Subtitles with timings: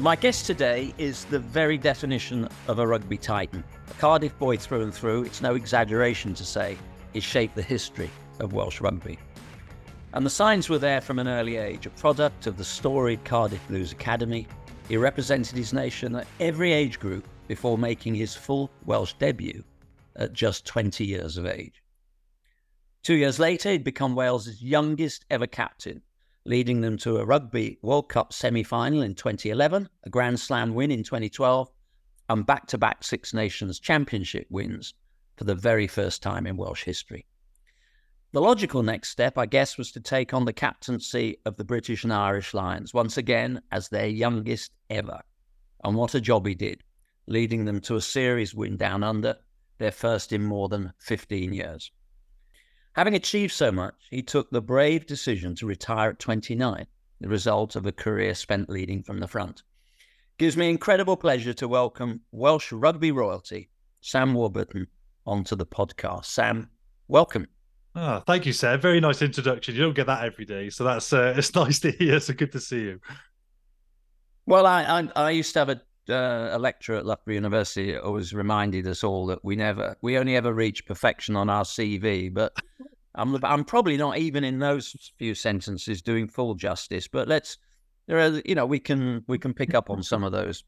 [0.00, 3.62] My guest today is the very definition of a rugby titan.
[3.88, 6.76] A Cardiff boy through and through, it's no exaggeration to say,
[7.12, 8.10] he shaped the history
[8.40, 9.20] of Welsh rugby.
[10.12, 13.64] And the signs were there from an early age, a product of the storied Cardiff
[13.68, 14.48] Blues Academy.
[14.88, 19.62] He represented his nation at every age group before making his full Welsh debut
[20.16, 21.84] at just 20 years of age.
[23.04, 26.02] Two years later, he'd become Wales' youngest ever captain
[26.46, 30.90] leading them to a Rugby World Cup semi final in 2011, a Grand Slam win
[30.90, 31.70] in 2012,
[32.28, 34.94] and back to back Six Nations Championship wins
[35.36, 37.26] for the very first time in Welsh history.
[38.32, 42.02] The logical next step, I guess, was to take on the captaincy of the British
[42.04, 45.20] and Irish Lions, once again as their youngest ever.
[45.84, 46.82] And what a job he did,
[47.26, 49.36] leading them to a series win down under,
[49.78, 51.90] their first in more than 15 years.
[52.94, 56.86] Having achieved so much, he took the brave decision to retire at 29,
[57.20, 59.64] the result of a career spent leading from the front.
[60.38, 63.68] Gives me incredible pleasure to welcome Welsh rugby royalty,
[64.00, 64.86] Sam Warburton,
[65.26, 66.26] onto the podcast.
[66.26, 66.70] Sam,
[67.08, 67.48] welcome.
[67.96, 68.80] Oh, thank you, Seb.
[68.80, 69.74] Very nice introduction.
[69.74, 72.20] You don't get that every day, so that's uh, it's nice to hear.
[72.20, 73.00] So good to see you.
[74.46, 78.34] Well, I I, I used to have a uh, a lecturer at Loughborough University always
[78.34, 82.32] reminded us all that we never, we only ever reach perfection on our CV.
[82.32, 82.52] But
[83.14, 87.08] I'm, I'm probably not even in those few sentences doing full justice.
[87.08, 87.58] But let's,
[88.06, 90.64] there are, you know, we can we can pick up on some of those,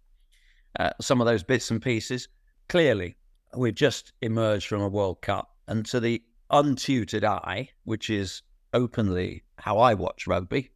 [0.78, 2.28] uh, some of those bits and pieces.
[2.68, 3.16] Clearly,
[3.56, 9.42] we've just emerged from a World Cup, and to the untutored eye, which is openly
[9.58, 10.70] how I watch rugby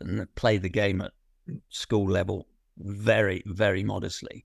[0.00, 1.12] and play the game at
[1.68, 2.46] school level
[2.78, 4.44] very, very modestly.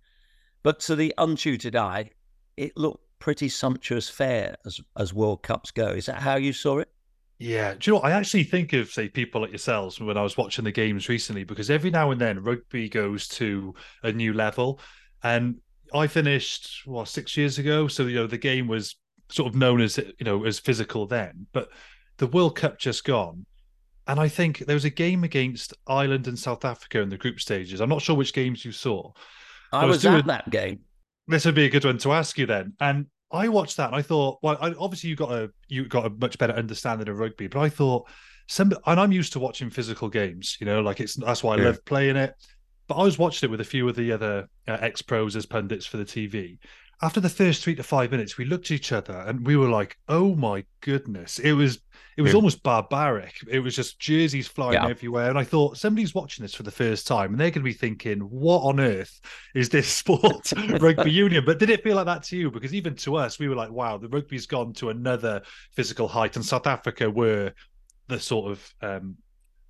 [0.63, 2.09] But to the untutored eye,
[2.57, 5.87] it looked pretty sumptuous fare as as World Cups go.
[5.89, 6.89] Is that how you saw it?
[7.37, 8.01] Yeah, do you know?
[8.01, 8.11] What?
[8.11, 11.43] I actually think of say people like yourselves when I was watching the games recently
[11.43, 14.79] because every now and then rugby goes to a new level,
[15.23, 15.55] and
[15.93, 18.95] I finished what six years ago, so you know the game was
[19.29, 21.69] sort of known as you know as physical then, but
[22.17, 23.45] the World Cup just gone,
[24.07, 27.39] and I think there was a game against Ireland and South Africa in the group
[27.39, 27.81] stages.
[27.81, 29.11] I'm not sure which games you saw.
[29.73, 30.79] I, I was, was doing, at that game.
[31.27, 32.73] This would be a good one to ask you then.
[32.79, 36.05] And I watched that and I thought, well, I, obviously you got a you got
[36.05, 38.07] a much better understanding of rugby, but I thought
[38.47, 41.57] some and I'm used to watching physical games, you know, like it's that's why I
[41.57, 41.65] yeah.
[41.65, 42.33] love playing it.
[42.87, 45.45] But I was watching it with a few of the other uh, ex pros as
[45.45, 46.59] pundits for the TV,
[47.01, 49.69] after the first three to five minutes, we looked at each other and we were
[49.69, 51.79] like, "Oh my goodness!" It was
[52.17, 52.37] it was yeah.
[52.37, 53.35] almost barbaric.
[53.49, 54.87] It was just jerseys flying yeah.
[54.87, 57.71] everywhere, and I thought somebody's watching this for the first time, and they're going to
[57.71, 59.19] be thinking, "What on earth
[59.53, 62.49] is this sport, rugby union?" But did it feel like that to you?
[62.49, 65.41] Because even to us, we were like, "Wow, the rugby's gone to another
[65.73, 67.51] physical height," and South Africa were
[68.07, 69.17] the sort of um,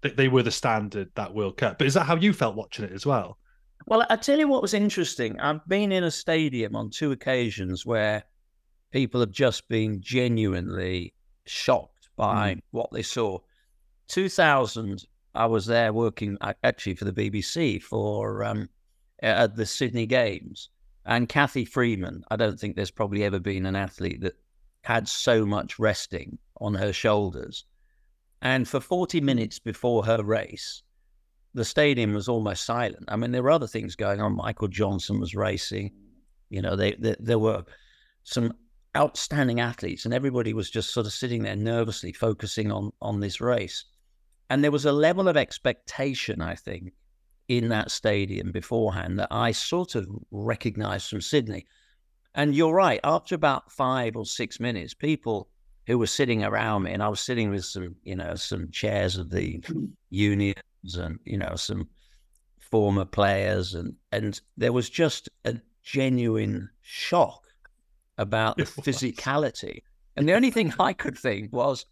[0.01, 1.79] they were the standard that World Cup.
[1.79, 3.39] But is that how you felt watching it as well?
[3.87, 5.39] Well, I tell you what was interesting.
[5.39, 8.23] I've been in a stadium on two occasions where
[8.91, 11.13] people have just been genuinely
[11.45, 12.61] shocked by mm.
[12.71, 13.39] what they saw.
[14.07, 18.69] 2000, I was there working actually for the BBC for um,
[19.21, 20.69] at the Sydney Games,
[21.05, 22.23] and Cathy Freeman.
[22.29, 24.37] I don't think there's probably ever been an athlete that
[24.81, 27.65] had so much resting on her shoulders.
[28.41, 30.83] And for 40 minutes before her race,
[31.55, 33.05] the stadium was almost silent.
[33.07, 34.35] I mean, there were other things going on.
[34.35, 35.91] Michael Johnson was racing.
[36.49, 37.63] You know, they, they, there were
[38.23, 38.53] some
[38.95, 43.39] outstanding athletes, and everybody was just sort of sitting there nervously focusing on on this
[43.39, 43.85] race.
[44.49, 46.91] And there was a level of expectation, I think,
[47.47, 51.65] in that stadium beforehand that I sort of recognized from Sydney.
[52.35, 52.99] And you're right.
[53.05, 55.47] After about five or six minutes, people
[55.87, 59.15] who were sitting around me, and I was sitting with some, you know, some chairs
[59.15, 59.63] of the
[60.09, 60.55] union
[60.93, 61.87] and you know some
[62.59, 67.41] former players and and there was just a genuine shock
[68.19, 69.81] about the physicality.
[70.15, 71.85] And the only thing i could think was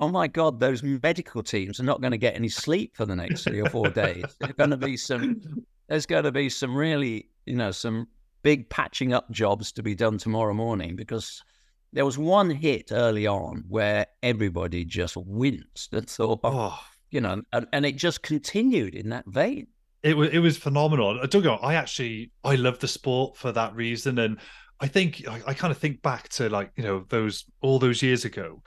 [0.00, 3.16] oh my god those medical teams are not going to get any sleep for the
[3.16, 4.24] next three or four days.
[4.40, 8.08] There's going to be some there's going to be some really you know some
[8.42, 11.42] big patching up jobs to be done tomorrow morning because
[11.92, 16.78] there was one hit early on where everybody just winced and thought, oh, oh.
[17.10, 19.66] You know, and, and it just continued in that vein.
[20.02, 21.18] It was it was phenomenal.
[21.18, 21.56] I uh, don't go.
[21.56, 24.38] I actually I love the sport for that reason, and
[24.80, 28.02] I think I, I kind of think back to like you know those all those
[28.02, 28.62] years ago.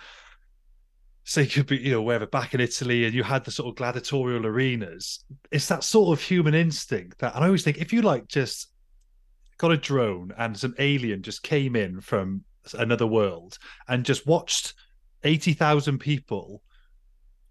[1.24, 3.76] Say could be you know wherever back in Italy, and you had the sort of
[3.78, 5.24] gladiatorial arenas.
[5.52, 8.68] It's that sort of human instinct that, and I always think if you like just
[9.58, 12.44] got a drone and some alien just came in from
[12.74, 13.58] another world
[13.88, 14.74] and just watched
[15.24, 16.62] eighty thousand people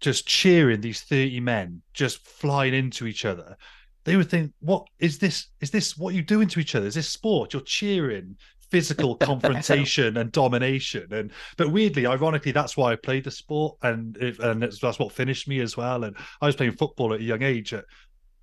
[0.03, 3.57] just cheering these 30 men just flying into each other
[4.05, 5.47] they would think, "What is this?
[5.61, 6.87] Is this what you doing to each other?
[6.87, 7.53] Is this sport?
[7.53, 8.37] You're cheering."
[8.69, 14.17] physical confrontation and domination and but weirdly ironically that's why i played the sport and
[14.17, 17.23] it, and that's what finished me as well and i was playing football at a
[17.23, 17.85] young age at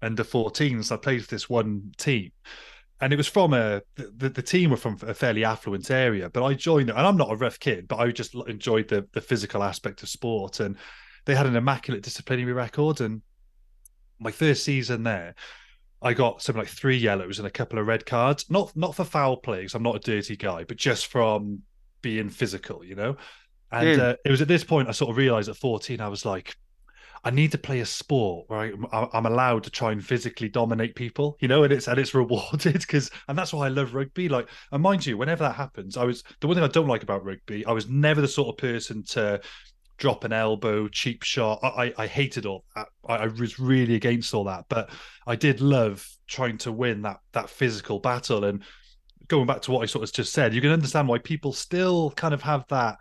[0.03, 2.31] under 14s so i played for this one team
[3.01, 6.45] and it was from a the, the team were from a fairly affluent area but
[6.45, 9.21] i joined it and i'm not a rough kid but i just enjoyed the the
[9.21, 10.77] physical aspect of sport and
[11.27, 13.23] they had an immaculate disciplinary record and
[14.19, 15.35] my first season there
[16.03, 18.49] I got something like three yellows and a couple of red cards.
[18.49, 21.61] Not not for foul play, because I'm not a dirty guy, but just from
[22.01, 23.17] being physical, you know.
[23.71, 26.25] And uh, it was at this point I sort of realized at 14, I was
[26.25, 26.57] like,
[27.23, 30.95] I need to play a sport where I, am allowed to try and physically dominate
[30.95, 34.29] people, you know, and it's and it's rewarded because and that's why I love rugby.
[34.29, 37.03] Like, and mind you, whenever that happens, I was the one thing I don't like
[37.03, 37.65] about rugby.
[37.67, 39.41] I was never the sort of person to
[40.01, 41.61] drop an elbow, cheap shot.
[41.63, 42.89] I, I, hated all that.
[43.07, 44.91] I, I, was really against all that, but
[45.27, 48.45] I did love trying to win that that physical battle.
[48.45, 48.65] And
[49.29, 52.11] going back to what I sort of just said, you can understand why people still
[52.13, 52.97] kind of have that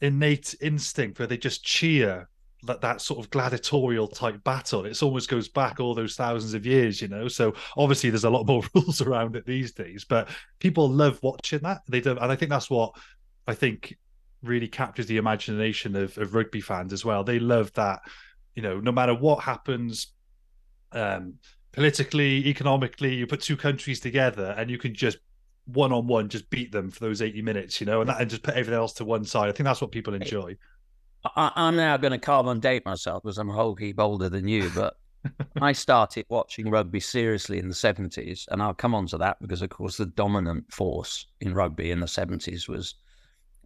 [0.00, 2.28] innate instinct where they just cheer
[2.64, 4.84] that that sort of gladiatorial type battle.
[4.84, 7.28] It almost goes back all those thousands of years, you know.
[7.28, 10.28] So obviously there's a lot more rules around it these days, but
[10.58, 11.82] people love watching that.
[11.88, 12.94] They don't, and I think that's what
[13.46, 13.96] I think
[14.42, 17.24] really captures the imagination of, of rugby fans as well.
[17.24, 18.00] They love that,
[18.54, 20.08] you know, no matter what happens,
[20.92, 21.34] um,
[21.72, 25.18] politically, economically, you put two countries together and you can just
[25.66, 28.28] one on one just beat them for those 80 minutes, you know, and that and
[28.28, 29.48] just put everything else to one side.
[29.48, 30.56] I think that's what people enjoy.
[31.36, 34.48] I, am now going to carbon date myself because I'm a whole heap older than
[34.48, 34.96] you, but
[35.60, 39.62] I started watching rugby seriously in the 70s, and I'll come on to that because,
[39.62, 42.96] of course, the dominant force in rugby in the 70s was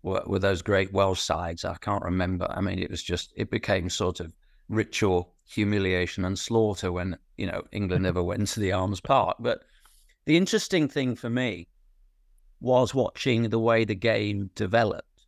[0.03, 1.65] were, were those great Welsh sides.
[1.65, 2.47] I can't remember.
[2.51, 4.33] I mean, it was just it became sort of
[4.69, 9.37] ritual humiliation and slaughter when you know England never went to the Arms Park.
[9.41, 9.65] But
[10.25, 11.69] the interesting thing for me
[12.61, 15.27] was watching the way the game developed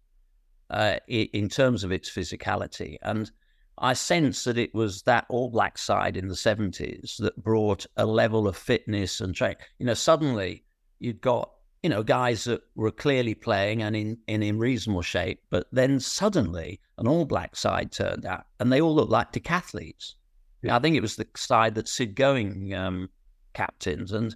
[0.70, 3.30] uh, in terms of its physicality, and
[3.78, 8.06] I sense that it was that All Black side in the seventies that brought a
[8.06, 9.58] level of fitness and training.
[9.78, 10.64] You know, suddenly
[10.98, 11.52] you'd got
[11.82, 16.00] you know, guys that were clearly playing and in, in, in reasonable shape, but then
[16.00, 20.14] suddenly an all black side turned out and they all looked like decathletes.
[20.62, 20.76] Yeah.
[20.76, 23.08] I think it was the side that Sid Going um,
[23.54, 24.12] captains.
[24.12, 24.34] And,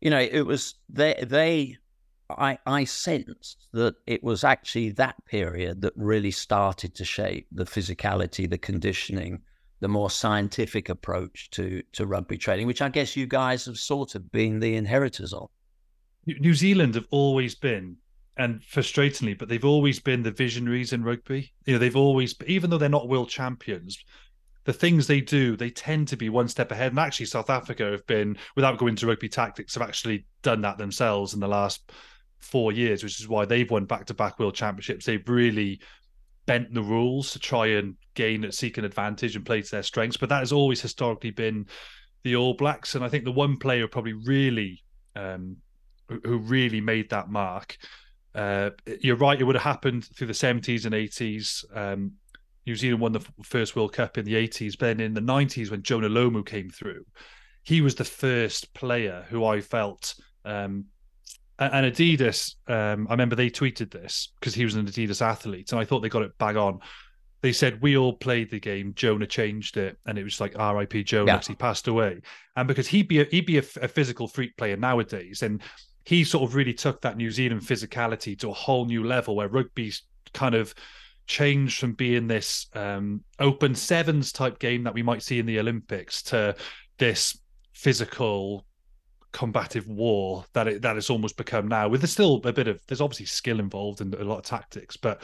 [0.00, 1.78] you know, it was they, they
[2.30, 7.64] I, I sensed that it was actually that period that really started to shape the
[7.64, 9.40] physicality, the conditioning,
[9.80, 14.14] the more scientific approach to, to rugby training, which I guess you guys have sort
[14.14, 15.48] of been the inheritors of.
[16.40, 17.96] New Zealand have always been,
[18.36, 21.52] and frustratingly, but they've always been the visionaries in rugby.
[21.66, 23.98] You know, they've always, even though they're not world champions,
[24.64, 26.92] the things they do, they tend to be one step ahead.
[26.92, 30.78] And actually, South Africa have been, without going to rugby tactics, have actually done that
[30.78, 31.90] themselves in the last
[32.38, 35.06] four years, which is why they've won back to back world championships.
[35.06, 35.80] They've really
[36.46, 40.16] bent the rules to try and gain, seek an advantage and play to their strengths.
[40.16, 41.66] But that has always historically been
[42.22, 42.94] the All Blacks.
[42.94, 44.82] And I think the one player probably really
[45.16, 45.56] um,
[46.08, 47.76] who really made that mark.
[48.34, 48.70] Uh,
[49.00, 51.64] you're right; it would have happened through the 70s and 80s.
[51.76, 52.12] Um,
[52.66, 55.70] New Zealand won the first World Cup in the 80s, but then in the 90s,
[55.70, 57.04] when Jonah Lomu came through,
[57.62, 60.14] he was the first player who I felt.
[60.44, 60.84] Um,
[61.58, 65.80] and Adidas, um, I remember they tweeted this because he was an Adidas athlete, and
[65.80, 66.78] I thought they got it bang on.
[67.40, 68.92] They said we all played the game.
[68.94, 71.04] Jonah changed it, and it was like R.I.P.
[71.04, 71.40] Jonah yeah.
[71.46, 72.20] he passed away.
[72.54, 75.62] And because he'd be a, he'd be a, a physical freak player nowadays, and
[76.08, 79.46] he sort of really took that New Zealand physicality to a whole new level where
[79.46, 80.72] rugby's kind of
[81.26, 85.60] changed from being this um, open sevens type game that we might see in the
[85.60, 86.56] Olympics to
[86.96, 87.38] this
[87.74, 88.64] physical
[89.32, 91.90] combative war that it that it's almost become now.
[91.90, 94.96] With there's still a bit of there's obviously skill involved and a lot of tactics
[94.96, 95.20] but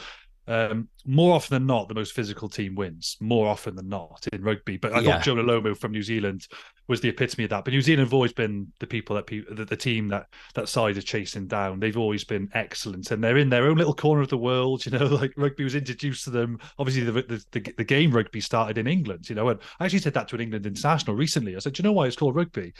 [0.46, 3.16] um, more often than not, the most physical team wins.
[3.20, 5.12] More often than not in rugby, but I yeah.
[5.12, 6.46] thought Jonah Lomu from New Zealand
[6.86, 7.64] was the epitome of that.
[7.64, 10.68] But New Zealand have always been the people that people, the, the team that that
[10.68, 11.80] side is chasing down.
[11.80, 14.84] They've always been excellent, and they're in their own little corner of the world.
[14.84, 16.58] You know, like rugby was introduced to them.
[16.78, 19.28] Obviously, the the, the, the game rugby started in England.
[19.28, 21.56] You know, and I actually said that to an England international recently.
[21.56, 22.74] I said, "Do you know why it's called rugby?"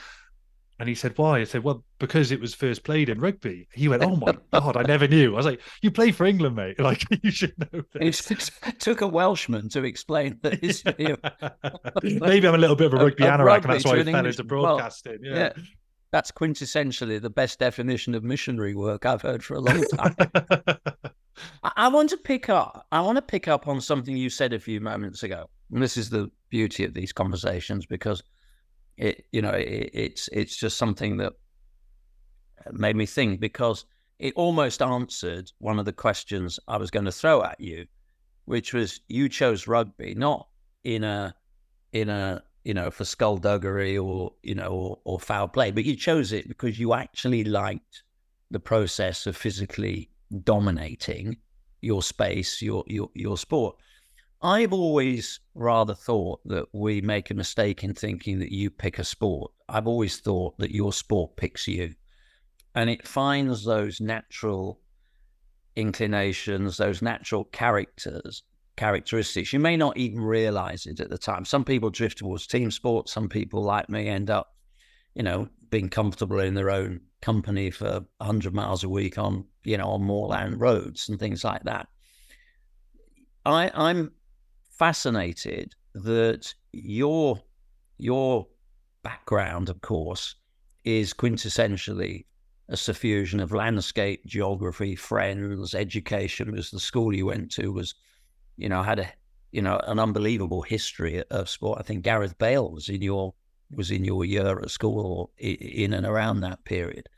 [0.79, 1.39] And he said, Why?
[1.39, 3.69] I said, Well, because it was first played in rugby.
[3.73, 5.33] He went, Oh my God, I never knew.
[5.33, 6.79] I was like, You play for England, mate.
[6.85, 8.31] Like, you should know this.
[8.31, 8.51] It
[8.81, 11.21] took a Welshman to explain the history of.
[12.03, 14.45] Maybe I'm a little bit of a rugby anorak, and that's why I fell into
[14.45, 15.19] broadcasting.
[15.23, 15.53] Well, yeah.
[15.57, 15.63] yeah.
[16.13, 20.15] That's quintessentially the best definition of missionary work I've heard for a long time.
[21.63, 22.87] I want to pick up.
[22.93, 25.49] I want to pick up on something you said a few moments ago.
[25.73, 28.23] And this is the beauty of these conversations because
[28.97, 31.33] it you know it, it's it's just something that
[32.67, 33.85] uh, made me think because
[34.19, 37.87] it almost answered one of the questions I was going to throw at you,
[38.45, 40.47] which was you chose rugby not
[40.85, 41.35] in a
[41.93, 45.97] in a you know for skullduggery or you know or, or foul play, but you
[45.97, 48.03] chose it because you actually liked
[48.51, 50.11] the process of physically
[50.45, 51.37] dominating
[51.81, 53.77] your space, your your your sport.
[54.43, 59.05] I've always rather thought that we make a mistake in thinking that you pick a
[59.05, 59.53] sport.
[59.69, 61.95] I've always thought that your sport picks you.
[62.75, 64.81] And it finds those natural
[65.77, 68.43] inclinations, those natural characters,
[68.77, 69.53] characteristics.
[69.53, 71.45] You may not even realize it at the time.
[71.45, 73.13] Some people drift towards team sports.
[73.13, 74.55] Some people, like me, end up,
[75.15, 79.79] you know, being comfortable in their own company for 100 miles a week on, you
[79.79, 81.89] know, on moorland roads and things like that.
[83.47, 84.13] I, I'm
[84.79, 87.41] fascinated that your
[87.99, 88.47] your
[89.03, 90.35] background, of course,
[90.85, 92.25] is quintessentially
[92.69, 96.51] a suffusion of landscape, geography, friends, education.
[96.51, 97.95] Because the school you went to was,
[98.57, 99.09] you know, had a
[99.53, 101.79] you know an unbelievable history of sport.
[101.79, 103.35] I think Gareth Bale was in your
[103.71, 107.09] was in your year at school or in and around that period.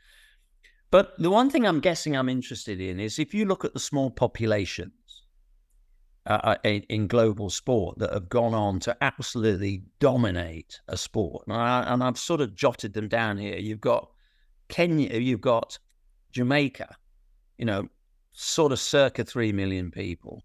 [0.89, 3.79] But the one thing I'm guessing I'm interested in is if you look at the
[3.79, 4.91] small population
[6.27, 11.43] uh, uh in, global sport that have gone on to absolutely dominate a sport.
[11.47, 13.57] And, I, and I've sort of jotted them down here.
[13.57, 14.09] You've got
[14.67, 15.79] Kenya, you've got
[16.31, 16.95] Jamaica,
[17.57, 17.87] you know,
[18.33, 20.43] sort of circa 3 million people,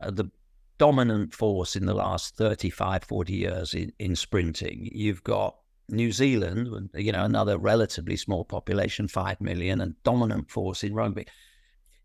[0.00, 0.30] uh, the
[0.78, 4.88] dominant force in the last 35, 40 years in, in sprinting.
[4.92, 5.56] You've got
[5.88, 11.26] New Zealand, you know, another relatively small population, 5 million, and dominant force in rugby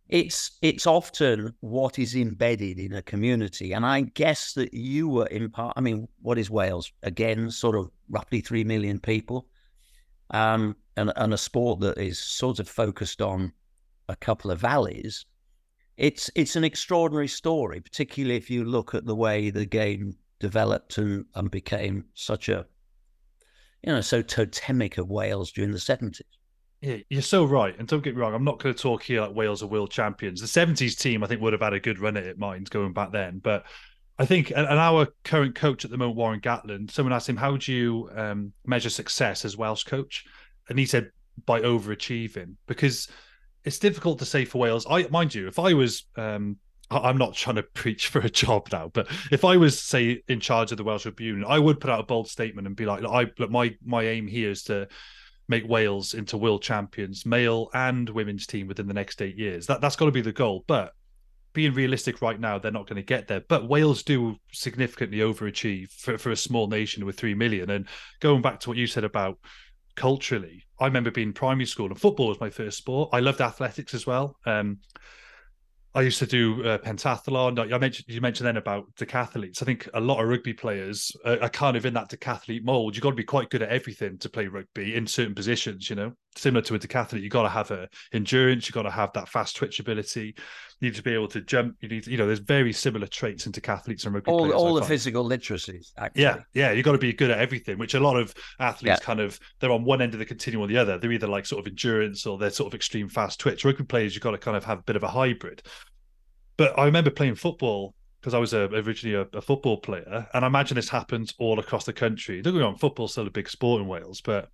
[0.08, 5.26] it's it's often what is embedded in a community and i guess that you were
[5.28, 6.92] in part i mean what is wales?
[7.04, 9.48] Again sort of roughly 3 million people
[10.32, 13.52] um, and, and a sport that is sort of focused on
[14.10, 15.26] a couple of valleys.
[15.98, 20.98] It's it's an extraordinary story particularly if you look at the way the game developed
[20.98, 22.66] and, and became such a
[23.84, 26.22] you know so totemic of wales during the 70s
[26.86, 27.78] yeah, you're so right.
[27.78, 29.90] And don't get me wrong, I'm not going to talk here like Wales are world
[29.90, 30.40] champions.
[30.40, 32.94] The 70s team, I think, would have had a good run at it, Mines, going
[32.94, 33.40] back then.
[33.40, 33.66] But
[34.20, 37.58] I think, and our current coach at the moment, Warren Gatland, someone asked him, How
[37.58, 40.26] do you um, measure success as Welsh coach?
[40.70, 41.10] And he said,
[41.46, 42.56] By overachieving.
[42.68, 43.08] Because
[43.64, 44.86] it's difficult to say for Wales.
[44.88, 46.58] I mind you, if I was um,
[46.92, 50.40] I'm not trying to preach for a job now, but if I was, say, in
[50.40, 53.04] charge of the Welsh Union, I would put out a bold statement and be like,
[53.04, 54.88] "I look, my my aim here is to
[55.48, 59.68] make Wales into world champions, male and women's team within the next eight years.
[59.68, 60.64] That that's got to be the goal.
[60.68, 60.94] But
[61.54, 63.42] being realistic right now, they're not going to get there.
[63.42, 67.70] But Wales do significantly overachieve for, for a small nation with three million.
[67.70, 67.88] And
[68.20, 69.40] going back to what you said about
[69.96, 73.10] culturally, I remember being primary school and football was my first sport.
[73.14, 74.38] I loved athletics as well.
[74.46, 74.80] Um,
[75.96, 77.74] I used to do uh, pentathlon.
[77.74, 79.62] I mentioned you mentioned then about decathletes.
[79.62, 82.96] I think a lot of rugby players are, are kind of in that decathlete mold.
[82.96, 85.90] You've got to be quite good at everything to play rugby in certain positions.
[85.90, 88.68] You know, similar to a decathlete, you've got to have a endurance.
[88.68, 90.36] You've got to have that fast twitch ability.
[90.80, 91.76] You need to be able to jump.
[91.82, 94.54] You need, to, you know, there's very similar traits in decathletes and rugby all, players.
[94.54, 95.92] All the physical literacies.
[95.98, 96.22] Actually.
[96.24, 97.78] Yeah, yeah, you've got to be good at everything.
[97.78, 99.06] Which a lot of athletes yeah.
[99.06, 100.98] kind of they're on one end of the continuum or the other.
[100.98, 103.64] They're either like sort of endurance or they're sort of extreme fast twitch.
[103.64, 105.62] Rugby players, you've got to kind of have a bit of a hybrid.
[106.58, 107.94] But I remember playing football
[108.26, 111.60] because I was a, originally a, a, football player, and I imagine this happens all
[111.60, 112.42] across the country.
[112.42, 114.50] Don't get me wrong, football's still a big sport in Wales, but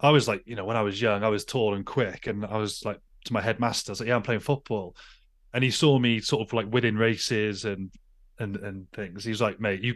[0.00, 2.44] I was like, you know, when I was young, I was tall and quick, and
[2.44, 4.96] I was like to my headmaster, I was like, "Yeah, I'm playing football,"
[5.54, 7.90] and he saw me sort of like winning races and
[8.38, 9.24] and and things.
[9.24, 9.94] He was like, "Mate, you."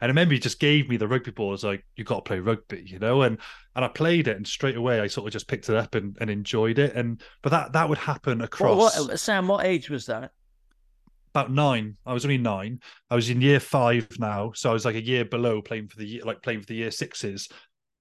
[0.00, 1.54] And I remember he just gave me the rugby ball.
[1.54, 3.38] It's like you got to play rugby, you know, and
[3.74, 6.16] and I played it, and straight away I sort of just picked it up and,
[6.20, 6.94] and enjoyed it.
[6.94, 8.76] And but that that would happen across.
[8.76, 10.32] What, what, Sam, what age was that?
[11.38, 11.96] about nine.
[12.06, 12.80] I was only nine.
[13.10, 15.96] I was in year five now, so I was like a year below playing for
[15.96, 17.48] the like playing for the year sixes.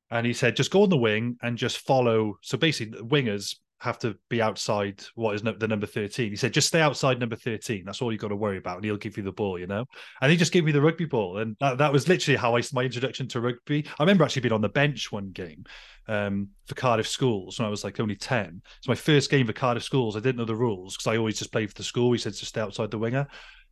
[0.09, 2.37] And he said, just go on the wing and just follow.
[2.41, 6.31] So basically, wingers have to be outside what is the number 13.
[6.31, 7.83] He said, just stay outside number 13.
[7.85, 8.77] That's all you've got to worry about.
[8.77, 9.85] And he'll give you the ball, you know?
[10.21, 11.37] And he just gave me the rugby ball.
[11.37, 13.85] And that, that was literally how I, my introduction to rugby.
[13.99, 15.65] I remember actually being on the bench one game
[16.07, 18.61] um, for Cardiff Schools when I was like only 10.
[18.79, 20.15] It's my first game for Cardiff Schools.
[20.15, 22.11] I didn't know the rules because I always just played for the school.
[22.11, 23.27] He said to stay outside the winger.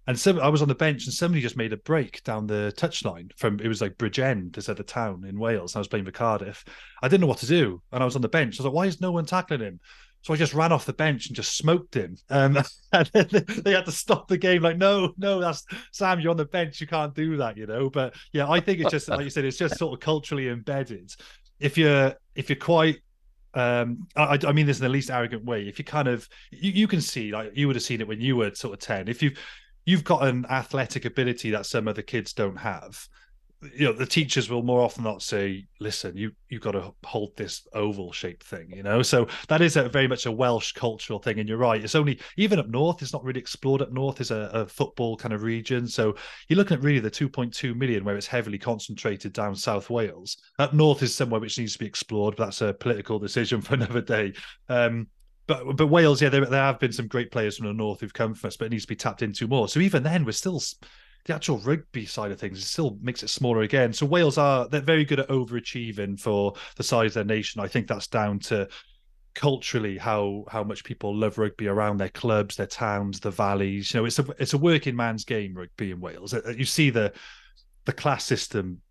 [0.08, 2.74] And so I was on the bench and somebody just made a break down the
[2.78, 5.76] touchline from it was like Bridgend, this other town in Wales.
[5.76, 6.64] I was playing for Cardiff.
[7.02, 7.82] I didn't know what to do.
[7.92, 8.56] And I was on the bench.
[8.56, 9.80] I was like, why is no one tackling him?
[10.22, 12.18] So I just ran off the bench and just smoked him.
[12.30, 12.58] Um,
[12.94, 14.62] and they had to stop the game.
[14.62, 16.20] Like, no, no, that's Sam.
[16.20, 16.82] You're on the bench.
[16.82, 17.58] You can't do that.
[17.58, 17.92] You know.
[17.92, 19.46] But yeah, I think it's just like you said.
[19.46, 21.12] It's just sort of culturally embedded.
[21.60, 22.98] If you're if you're quite
[23.54, 25.68] um, I, I, mean this in the least arrogant way.
[25.68, 28.20] If you kind of you, you can see like you would have seen it when
[28.20, 29.08] you were sort of 10.
[29.08, 29.40] If you've
[29.86, 33.08] you've got an athletic ability that some other kids don't have,
[33.74, 37.36] you know the teachers will more often not say listen you you've got to hold
[37.36, 39.02] this oval shaped thing you know?
[39.02, 42.20] So that is a very much a welsh cultural thing and you're right it's only
[42.38, 43.82] even up north it's not really explored.
[43.82, 46.16] Up north is a, a football kind of region so
[46.48, 50.38] you're looking at really the 2.2 million where it's heavily concentrated down south wales.
[50.60, 53.74] Up north is somewhere which needs to be explored but that's a political decision for
[53.74, 54.34] another day.
[54.70, 55.08] Um,
[55.48, 58.14] but but Wales, yeah, there, there have been some great players from the north who've
[58.14, 59.68] come from us, but it needs to be tapped into more.
[59.68, 60.62] So even then, we're still
[61.26, 63.92] the actual rugby side of things still makes it smaller again.
[63.94, 67.62] So Wales are they're very good at overachieving for the size of their nation.
[67.62, 68.68] I think that's down to
[69.34, 73.94] culturally how how much people love rugby around their clubs, their towns, the valleys.
[73.94, 76.34] You know, it's a it's a working man's game rugby in Wales.
[76.34, 77.12] Uh, you see the
[77.86, 78.82] the class system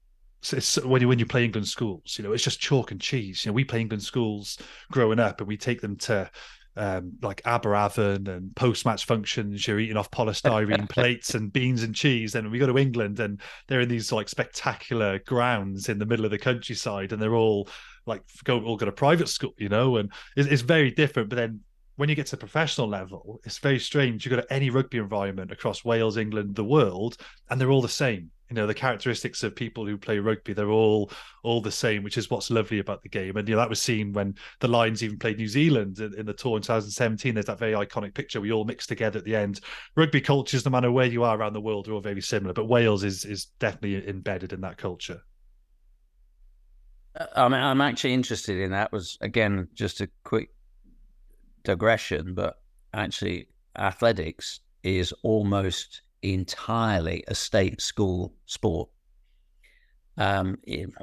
[0.53, 3.45] it's when you when you play England schools, you know, it's just chalk and cheese.
[3.45, 4.59] You know, we play England schools
[4.91, 6.31] growing up, and we take them to
[6.77, 9.67] um, like Aberavon and post match functions.
[9.67, 12.35] You're eating off polystyrene plates and beans and cheese.
[12.35, 16.25] And we go to England and they're in these like spectacular grounds in the middle
[16.25, 17.69] of the countryside, and they're all
[18.07, 21.29] like go all go to private school, you know, and it's, it's very different.
[21.29, 21.61] But then
[21.97, 24.25] when you get to professional level, it's very strange.
[24.25, 27.17] You go to any rugby environment across Wales, England, the world,
[27.49, 30.71] and they're all the same you know the characteristics of people who play rugby they're
[30.71, 31.11] all
[31.43, 33.37] all the same which is what's lovely about the game.
[33.37, 36.27] And you know that was seen when the lions even played new zealand in, in
[36.27, 38.41] the tour in 2017 there's that very iconic picture.
[38.41, 39.61] We all mixed together at the end.
[39.97, 42.69] Rugby cultures no matter where you are around the world are all very similar but
[42.69, 45.21] wales is is definitely embedded in that culture.
[47.19, 48.93] Uh, I'm, I'm actually interested in that.
[48.93, 50.51] Was again just a quick
[51.63, 52.61] digression but
[52.93, 58.89] actually athletics is almost entirely a state school sport.
[60.17, 60.59] Um,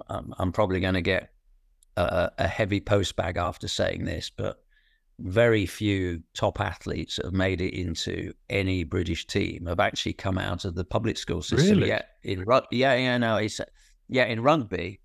[0.09, 1.31] I'm probably going to get
[1.97, 4.63] a, a, heavy postbag after saying this, but
[5.19, 10.63] very few top athletes have made it into any British team have actually come out
[10.65, 11.79] of the public school system.
[11.79, 11.89] Really?
[11.89, 13.59] Yeah, in yeah, yeah, no, it's
[14.07, 15.01] yeah in rugby.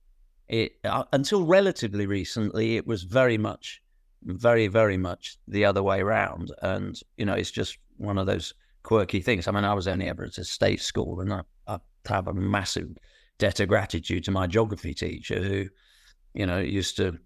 [0.48, 3.82] It uh, until relatively recently, it was very much,
[4.22, 8.54] very, very much the other way around, and you know, it's just one of those
[8.86, 9.48] quirky things.
[9.48, 12.32] I mean, I was only ever at a state school, and I, I have a
[12.32, 12.96] massive
[13.36, 15.66] debt of gratitude to my geography teacher who,
[16.34, 17.18] you know, used to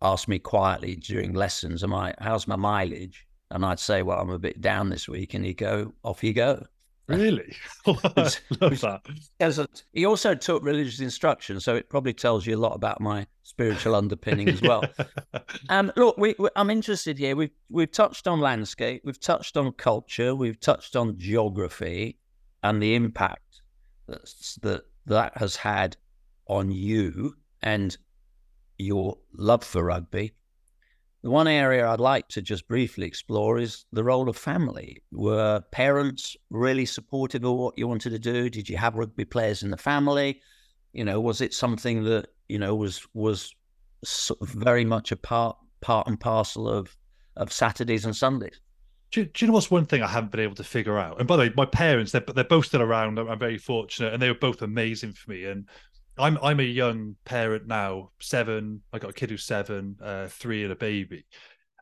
[0.00, 2.14] ask me quietly during lessons, "Am I?
[2.20, 5.54] How's my mileage?" And I'd say, "Well, I'm a bit down this week," and he'd
[5.54, 6.64] go, "Off you go."
[7.08, 7.56] Really?
[7.86, 9.82] love that.
[9.94, 13.94] He also took religious instruction, so it probably tells you a lot about my spiritual
[13.94, 14.84] underpinning as well.
[15.70, 17.34] um, look, we, we, I'm interested here.
[17.34, 22.18] We've we've touched on landscape, we've touched on culture, we've touched on geography,
[22.62, 23.62] and the impact
[24.06, 25.96] that's, that that has had
[26.46, 27.96] on you and
[28.76, 30.34] your love for rugby.
[31.22, 35.02] The one area I'd like to just briefly explore is the role of family.
[35.10, 38.48] Were parents really supportive of what you wanted to do?
[38.48, 40.40] Did you have rugby players in the family?
[40.92, 43.52] You know, was it something that you know was was
[44.04, 46.96] sort of very much a part part and parcel of
[47.36, 48.60] of Saturdays and Sundays?
[49.10, 51.18] Do, do, you know what's one thing I haven't been able to figure out?
[51.18, 53.18] And by the way, my parents they're they're both still around.
[53.18, 55.46] I'm, I'm very fortunate, and they were both amazing for me.
[55.46, 55.66] And
[56.18, 58.82] I'm I'm a young parent now, seven.
[58.92, 61.24] I got a kid who's seven, uh, three, and a baby,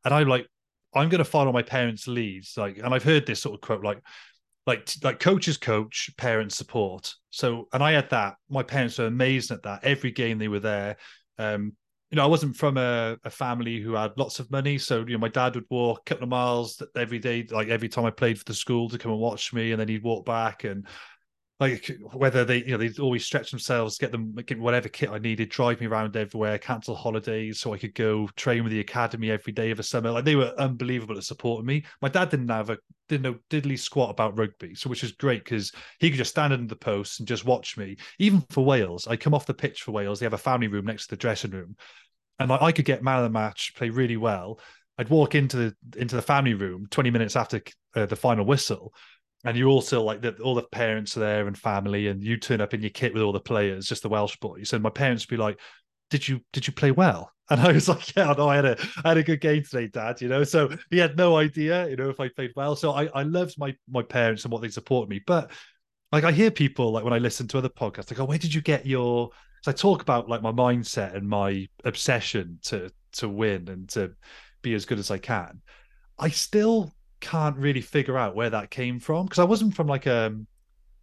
[0.05, 0.47] and I'm like,
[0.95, 2.57] I'm going to follow my parents' leads.
[2.57, 4.03] Like, and I've heard this sort of quote, like,
[4.67, 7.15] like like coaches coach, parents support.
[7.31, 8.35] So, and I had that.
[8.49, 9.85] My parents were amazing at that.
[9.85, 10.97] Every game they were there.
[11.39, 11.73] Um,
[12.11, 15.15] you know, I wasn't from a, a family who had lots of money, so you
[15.15, 18.11] know, my dad would walk a couple of miles every day, like every time I
[18.11, 20.87] played for the school to come and watch me, and then he'd walk back and
[21.59, 25.19] like whether they you know they'd always stretch themselves get them get whatever kit i
[25.19, 29.31] needed drive me around everywhere cancel holidays so i could go train with the academy
[29.31, 30.11] every day of the summer.
[30.11, 31.85] Like they were unbelievable at supporting me.
[32.03, 35.45] My dad didn't have a didn't know diddly squat about rugby so which was great
[35.45, 37.97] because he could just stand in the post and just watch me.
[38.19, 40.85] Even for wales i come off the pitch for wales they have a family room
[40.85, 41.77] next to the dressing room
[42.39, 44.61] and I, I could get man of the match play really well.
[44.99, 47.63] I'd walk into the into the family room 20 minutes after
[47.95, 48.93] uh, the final whistle
[49.45, 52.61] and you also like that all the parents are there and family and you turn
[52.61, 54.73] up in your kit with all the players just the welsh boys.
[54.73, 55.59] And my parents would be like
[56.11, 57.33] did you did you play well?
[57.49, 59.87] And i was like yeah no i had a i had a good game today
[59.87, 60.43] dad you know?
[60.43, 62.75] So he had no idea you know if i played well.
[62.75, 65.21] So i i loved my my parents and what they support me.
[65.25, 65.53] But
[66.11, 68.55] like i hear people like when i listen to other podcasts like oh where did
[68.55, 69.31] you get your
[69.63, 74.13] so i talk about like my mindset and my obsession to to win and to
[74.63, 75.61] be as good as I can.
[76.19, 80.07] I still can't really figure out where that came from because I wasn't from like
[80.07, 80.47] a um,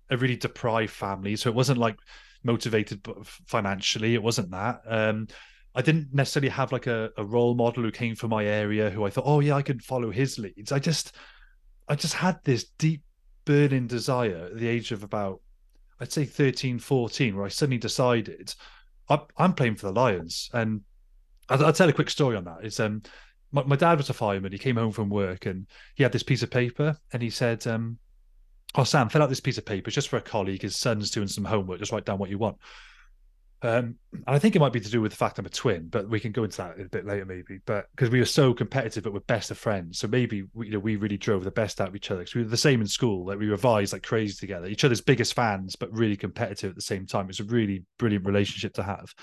[0.10, 1.98] a really deprived family, so it wasn't like
[2.44, 3.06] motivated
[3.48, 4.14] financially.
[4.14, 4.82] It wasn't that.
[4.86, 5.28] Um,
[5.76, 9.06] I didn't necessarily have like a, a role model who came from my area who
[9.06, 10.72] I thought, oh yeah, I could follow his leads.
[10.72, 11.16] I just,
[11.88, 13.02] I just had this deep
[13.46, 15.42] burning desire at the age of about,
[16.00, 18.54] I'd say 13, 14, where I suddenly decided
[19.38, 20.50] I'm playing for the Lions.
[20.54, 20.82] And
[21.50, 22.60] I'll, I'll, tell a quick story on that.
[22.62, 23.02] It's um,
[23.54, 24.52] my, my, dad was a fireman.
[24.52, 27.66] He came home from work and he had this piece of paper and he said,
[27.68, 27.98] um,
[28.76, 30.64] "Oh Sam, fill out this piece of paper just for a colleague.
[30.64, 31.80] His son's doing some homework.
[31.80, 32.58] Just write down what you want."
[33.64, 35.88] Um, and I think it might be to do with the fact I'm a twin,
[35.88, 37.60] but we can go into that a bit later, maybe.
[37.66, 40.74] But because we were so competitive, but we're best of friends, so maybe we, you
[40.74, 42.20] know we really drove the best out of each other.
[42.20, 45.00] Because we were the same in school, like we revised like crazy together, each other's
[45.00, 47.30] biggest fans, but really competitive at the same time.
[47.30, 49.14] It's a really brilliant relationship to have.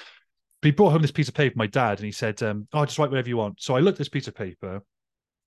[0.61, 2.85] But he brought home this piece of paper, my dad, and he said, um, "Oh,
[2.85, 4.83] just write whatever you want." So I looked at this piece of paper,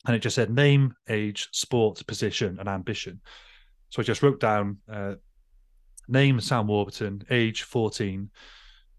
[0.05, 3.21] and it just said name, age, sport, position, and ambition.
[3.89, 5.15] So I just wrote down uh,
[6.07, 8.31] name Sam Warburton, age fourteen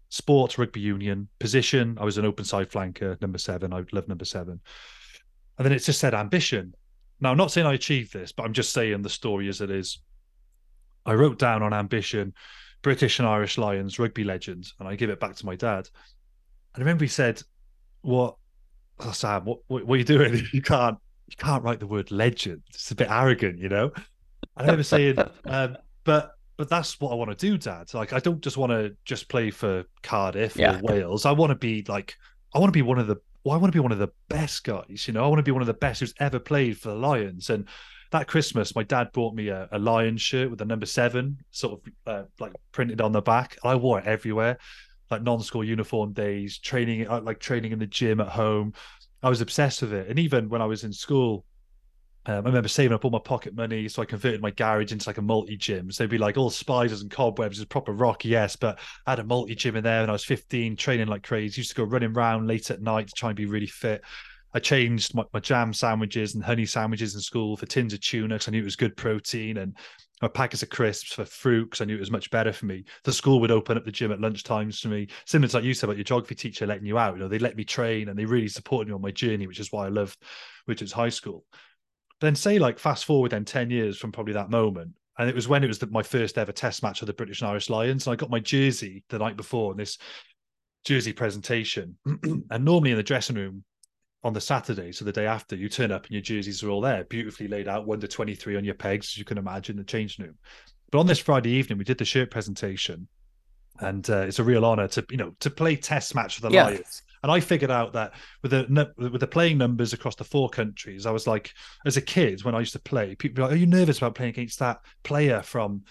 [0.09, 1.97] sports rugby union position.
[1.99, 3.73] I was an open side flanker, number seven.
[3.73, 4.61] I love number seven.
[5.57, 6.73] And then it just said ambition.
[7.19, 9.71] Now, I'm not saying I achieved this, but I'm just saying the story as it
[9.71, 9.99] is.
[11.05, 12.33] I wrote down on ambition
[12.85, 15.89] British and Irish Lions rugby legend, and I give it back to my dad.
[16.75, 17.41] And I remember he said,
[18.03, 18.35] "What,
[18.99, 19.43] oh, Sam?
[19.43, 20.43] What, what, what are you doing?
[20.53, 20.95] You can't,
[21.27, 22.61] you can't write the word legend.
[22.69, 23.91] It's a bit arrogant, you know."
[24.55, 27.91] I remember saying, um, "But but that's what I want to do, Dad.
[27.95, 30.77] Like, I don't just want to just play for Cardiff yeah.
[30.77, 31.25] or Wales.
[31.25, 32.15] I want to be like,
[32.53, 34.11] I want to be one of the, well, I want to be one of the
[34.29, 35.05] best guys.
[35.07, 36.95] You know, I want to be one of the best who's ever played for the
[36.95, 37.49] Lions.
[37.49, 37.67] And
[38.15, 41.79] that Christmas, my dad bought me a, a Lions shirt with the number seven sort
[41.79, 43.57] of uh, like printed on the back.
[43.63, 44.57] I wore it everywhere,
[45.11, 48.73] like non-school uniform days, training, uh, like training in the gym at home.
[49.21, 50.09] I was obsessed with it.
[50.09, 51.45] And even when I was in school,
[52.27, 55.07] um, I remember saving up all my pocket money, so I converted my garage into
[55.07, 55.91] like a multi gym.
[55.91, 58.55] So they'd be like all spiders and cobwebs, it's proper rock, yes.
[58.55, 61.59] But I had a multi gym in there when I was 15, training like crazy.
[61.59, 64.01] Used to go running around late at night to try and be really fit.
[64.55, 68.35] I changed my, my jam sandwiches and honey sandwiches in school for tins of tuna
[68.35, 69.77] because I knew it was good protein and
[70.21, 72.85] my packets of crisps for fruit because I knew it was much better for me.
[73.03, 75.65] The school would open up the gym at lunch times for me, similar to like
[75.65, 77.15] you said about your geography teacher letting you out.
[77.15, 79.59] You know, they let me train and they really supported me on my journey, which
[79.59, 80.17] is why I loved
[80.67, 81.43] is high school
[82.21, 85.47] then say like fast forward then 10 years from probably that moment and it was
[85.47, 88.07] when it was the, my first ever test match of the british and irish lions
[88.07, 89.97] and i got my jersey the night before in this
[90.85, 93.63] jersey presentation and normally in the dressing room
[94.25, 96.81] on the saturday so the day after you turn up and your jerseys are all
[96.81, 99.83] there beautifully laid out 1 to 23 on your pegs as you can imagine the
[99.83, 100.35] change room
[100.91, 103.07] but on this friday evening we did the shirt presentation
[103.79, 106.51] and uh, it's a real honor to you know to play test match for the
[106.51, 106.65] yeah.
[106.65, 110.47] lions and I figured out that with the with the playing numbers across the four
[110.47, 113.55] countries, I was like, as a kid when I used to play, people like, "Are
[113.55, 115.81] you nervous about playing against that player from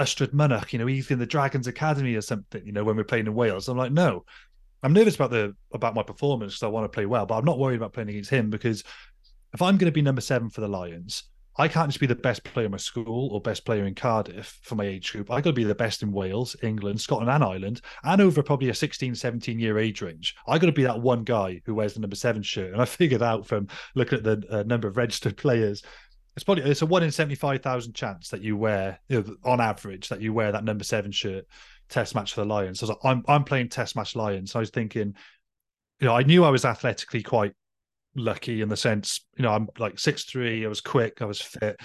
[0.00, 0.72] Ystrad Mynach?
[0.72, 2.66] You know, he's in the Dragons Academy or something.
[2.66, 4.24] You know, when we're playing in Wales." I'm like, no,
[4.82, 7.44] I'm nervous about the about my performance because I want to play well, but I'm
[7.44, 8.82] not worried about playing against him because
[9.52, 11.24] if I'm going to be number seven for the Lions,
[11.58, 14.60] I can't just be the best player in my school or best player in Cardiff
[14.62, 15.30] for my age group.
[15.30, 18.70] I got to be the best in Wales, England, Scotland, and Ireland, and over probably
[18.70, 20.36] a 16, 17 year age range.
[20.46, 22.72] I got to be that one guy who wears the number seven shirt.
[22.72, 25.82] And I figured out from looking at the uh, number of registered players,
[26.40, 30.08] it's probably it's a one in 75,000 chance that you wear, you know, on average,
[30.08, 31.44] that you wear that number seven shirt
[31.90, 32.80] test match for the Lions.
[32.80, 34.52] So I was like, I'm, I'm playing test match Lions.
[34.52, 35.14] So I was thinking,
[35.98, 37.52] you know, I knew I was athletically quite
[38.16, 40.64] lucky in the sense, you know, I'm like six three.
[40.64, 41.20] I was quick.
[41.20, 41.78] I was fit,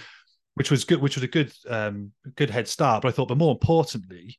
[0.54, 1.02] which was good.
[1.02, 3.02] Which was a good, um, good head start.
[3.02, 4.38] But I thought, but more importantly,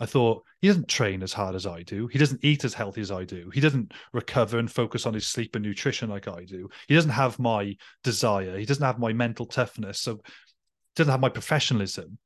[0.00, 2.06] I thought he doesn't train as hard as I do.
[2.06, 3.50] He doesn't eat as healthy as I do.
[3.52, 6.68] He doesn't recover and focus on his sleep and nutrition like I do.
[6.86, 8.56] He doesn't have my desire.
[8.56, 10.00] He doesn't have my mental toughness.
[10.00, 10.20] So
[10.94, 12.18] doesn't have my professionalism.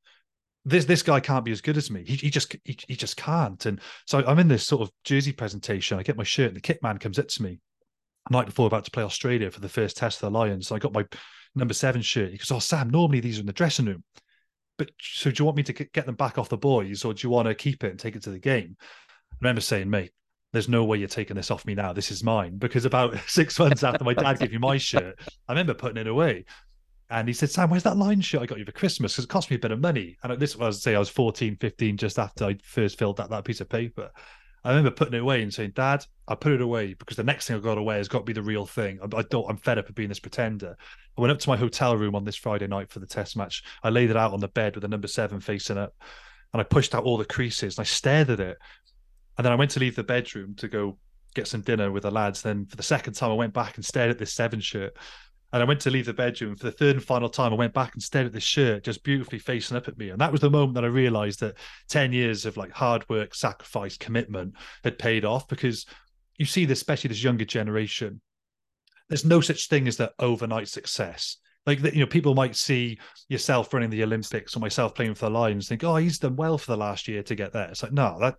[0.65, 2.03] This this guy can't be as good as me.
[2.05, 3.65] He, he just he, he just can't.
[3.65, 5.97] And so I'm in this sort of jersey presentation.
[5.97, 7.59] I get my shirt, and the kit man comes up to me
[8.29, 10.67] night before about to play Australia for the first test of the Lions.
[10.67, 11.05] So I got my
[11.55, 12.31] number seven shirt.
[12.31, 14.03] He goes, "Oh, Sam, normally these are in the dressing room,
[14.85, 17.25] but so do you want me to get them back off the boys, or do
[17.25, 18.75] you want to keep it and take it to the game?"
[19.31, 20.11] I remember saying, "Mate,
[20.51, 21.93] there's no way you're taking this off me now.
[21.93, 25.53] This is mine." Because about six months after my dad gave me my shirt, I
[25.53, 26.45] remember putting it away.
[27.09, 29.13] And he said, Sam, where's that line shirt I got you for Christmas?
[29.13, 30.17] Because it cost me a bit of money.
[30.23, 33.45] And this was, say, I was 14, 15, just after I first filled that, that
[33.45, 34.09] piece of paper.
[34.63, 37.47] I remember putting it away and saying, "Dad, I put it away because the next
[37.47, 38.99] thing I got away has got to be the real thing.
[39.01, 39.49] I, don't.
[39.49, 40.77] I'm fed up of being this pretender."
[41.17, 43.63] I went up to my hotel room on this Friday night for the test match.
[43.83, 45.93] I laid it out on the bed with the number seven facing up,
[46.53, 48.57] and I pushed out all the creases and I stared at it.
[49.37, 50.97] And then I went to leave the bedroom to go
[51.33, 52.41] get some dinner with the lads.
[52.41, 54.95] Then for the second time, I went back and stared at this seven shirt.
[55.53, 57.53] And I went to leave the bedroom for the third and final time.
[57.53, 60.09] I went back and stared at this shirt just beautifully facing up at me.
[60.09, 61.57] And that was the moment that I realized that
[61.89, 65.85] 10 years of like hard work, sacrifice, commitment had paid off because
[66.39, 68.19] you see this, especially this younger generation.
[69.09, 71.37] There's no such thing as that overnight success.
[71.67, 72.97] Like you know, people might see
[73.29, 76.57] yourself running the Olympics or myself playing for the Lions, think, "Oh, he's done well
[76.57, 78.35] for the last year to get there." It's like, no, that,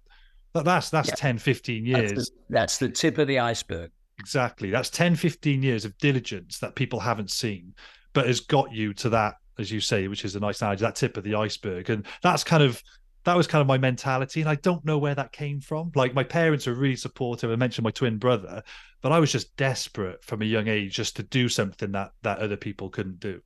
[0.52, 1.14] that that's that's yeah.
[1.14, 2.12] 10, 15 years.
[2.12, 3.92] That's the, that's the tip of the iceberg.
[4.18, 4.70] Exactly.
[4.70, 7.74] That's 10, 15 years of diligence that people haven't seen,
[8.12, 10.96] but has got you to that, as you say, which is a nice analogy, that
[10.96, 11.90] tip of the iceberg.
[11.90, 12.82] And that's kind of
[13.24, 14.40] that was kind of my mentality.
[14.40, 15.90] And I don't know where that came from.
[15.94, 17.50] Like my parents are really supportive.
[17.50, 18.62] I mentioned my twin brother,
[19.02, 22.38] but I was just desperate from a young age just to do something that that
[22.38, 23.40] other people couldn't do.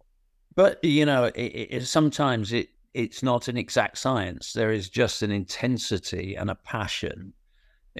[0.54, 4.52] But you know, it, it, sometimes it it's not an exact science.
[4.52, 7.32] There is just an intensity and a passion.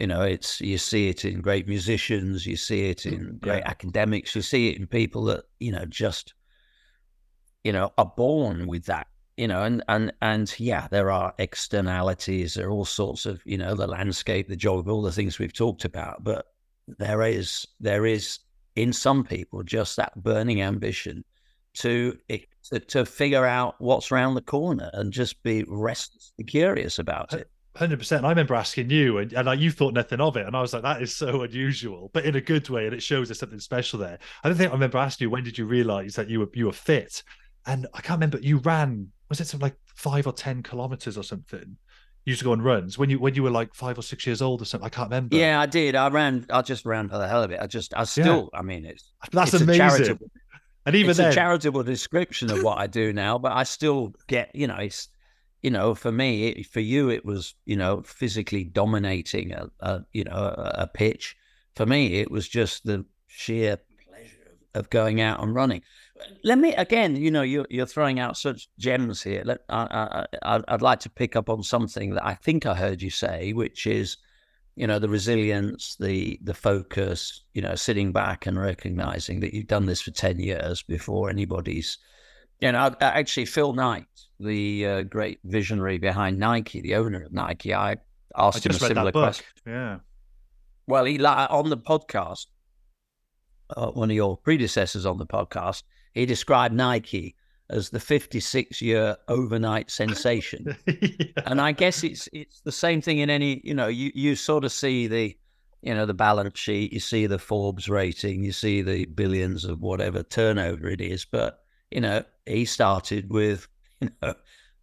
[0.01, 3.63] You know, it's you see it in great musicians, you see it in mm, great
[3.65, 3.71] yeah.
[3.71, 6.35] academics, you see it in people that you know just
[7.65, 9.09] you know are born with that
[9.39, 12.55] you know, and and and yeah, there are externalities.
[12.55, 15.53] There are all sorts of you know the landscape, the job, all the things we've
[15.53, 16.25] talked about.
[16.25, 16.47] But
[16.99, 18.41] there is there is
[18.75, 21.25] in some people just that burning ambition
[21.75, 22.19] to
[22.65, 27.49] to, to figure out what's around the corner and just be restlessly curious about it.
[27.79, 28.25] Hundred percent.
[28.25, 30.73] I remember asking you, and, and like, you thought nothing of it, and I was
[30.73, 33.61] like, "That is so unusual," but in a good way, and it shows there's something
[33.61, 34.19] special there.
[34.43, 36.67] I don't think I remember asking you when did you realize that you were you
[36.67, 37.23] were fit,
[37.67, 38.41] and I can't remember.
[38.41, 41.77] You ran was it something like five or ten kilometers or something?
[42.25, 44.27] You used to go on runs when you when you were like five or six
[44.27, 44.87] years old or something.
[44.87, 45.37] I can't remember.
[45.37, 45.95] Yeah, I did.
[45.95, 46.47] I ran.
[46.51, 47.61] I just ran for the hell of it.
[47.61, 47.95] I just.
[47.97, 48.51] I still.
[48.53, 48.59] Yeah.
[48.59, 50.19] I mean, it's that's it's amazing.
[50.85, 51.31] And even it's then...
[51.31, 54.55] a charitable description of what I do now, but I still get.
[54.55, 55.09] You know, it's.
[55.63, 60.25] You know, for me, for you, it was you know physically dominating a, a you
[60.25, 61.37] know a, pitch.
[61.75, 65.83] For me, it was just the sheer pleasure of going out and running
[66.43, 67.17] let me again.
[67.17, 69.43] You know, you're you're throwing out such gems here.
[69.45, 73.03] Let, I, I, I'd like to pick up on something that I think I heard
[73.03, 74.17] you say, which is,
[74.77, 77.45] you know, the resilience, the the focus.
[77.55, 81.99] You know, sitting back and recognizing that you've done this for ten years before anybody's.
[82.61, 84.07] You know, actually, Phil Knight,
[84.41, 87.99] the uh, great visionary behind Nike, the owner of Nike, I
[88.37, 89.47] asked I him a similar question.
[89.67, 89.99] Yeah.
[90.87, 92.47] Well, he on the podcast,
[93.77, 95.83] uh, one of your predecessors on the podcast,
[96.15, 97.37] he described Nike
[97.71, 100.77] as the 56 year overnight sensation.
[100.87, 101.27] yeah.
[101.45, 104.65] And I guess it's it's the same thing in any, you know, you, you sort
[104.65, 105.37] of see the,
[105.83, 109.81] you know, the balance sheet, you see the Forbes rating, you see the billions of
[109.81, 111.25] whatever turnover it is.
[111.25, 113.69] But, you know, he started with,
[114.01, 114.35] you know,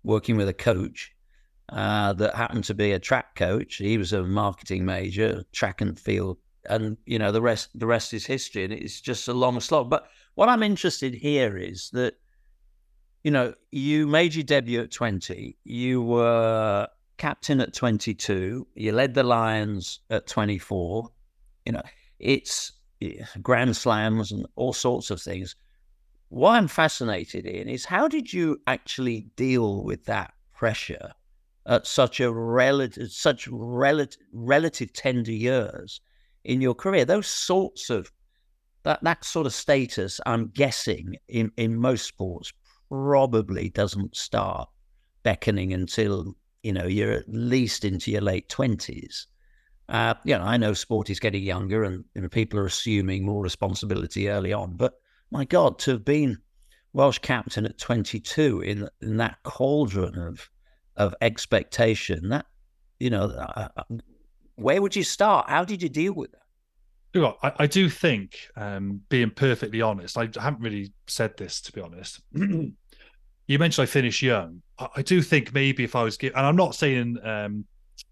[0.04, 1.12] working with a coach
[1.70, 3.76] uh, that happened to be a track coach.
[3.76, 6.38] He was a marketing major, track and field.
[6.70, 8.64] And, you know, the rest the rest is history.
[8.64, 9.90] And it's just a long slog.
[9.90, 12.16] But what I'm interested here is that,
[13.24, 16.88] you know, you made your debut at 20, you were
[17.18, 21.10] captain at 22, you led the Lions at 24.
[21.66, 21.82] You know,
[22.20, 22.72] it's
[23.42, 25.56] grand slams and all sorts of things.
[26.30, 31.14] What I'm fascinated in is how did you actually deal with that pressure
[31.68, 36.02] at such a relative, such relative, relative tender years
[36.44, 37.06] in your career?
[37.06, 38.12] Those sorts of
[38.84, 42.54] that that sort of status, I'm guessing, in, in most sports,
[42.90, 44.70] probably doesn't start
[45.24, 49.28] beckoning until you know you're at least into your late twenties.
[49.90, 53.26] Uh, you know, I know sport is getting younger, and you know, people are assuming
[53.26, 54.76] more responsibility early on.
[54.76, 54.94] But
[55.32, 56.38] my God, to have been
[56.94, 60.50] Welsh captain at 22 in in that cauldron of
[60.96, 62.46] of expectation, that
[63.00, 63.84] you know, uh, uh
[64.56, 65.50] where would you start?
[65.50, 66.40] How did you deal with that?
[67.44, 71.82] I, I do think, um, being perfectly honest, I haven't really said this to be
[71.82, 72.22] honest.
[72.34, 74.62] you mentioned I finished young.
[74.80, 77.66] I, I, do think maybe if I was given, and I'm not saying um,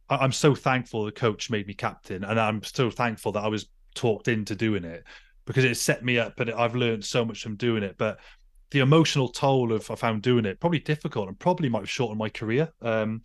[0.10, 3.47] I, am so thankful the coach made me captain, and I'm so thankful that I
[3.47, 5.04] was talked into doing it
[5.45, 7.95] because it set me up, and I've learned so much from doing it.
[7.97, 8.19] But
[8.71, 12.19] the emotional toll of I found doing it probably difficult, and probably might have shortened
[12.19, 13.21] my career um,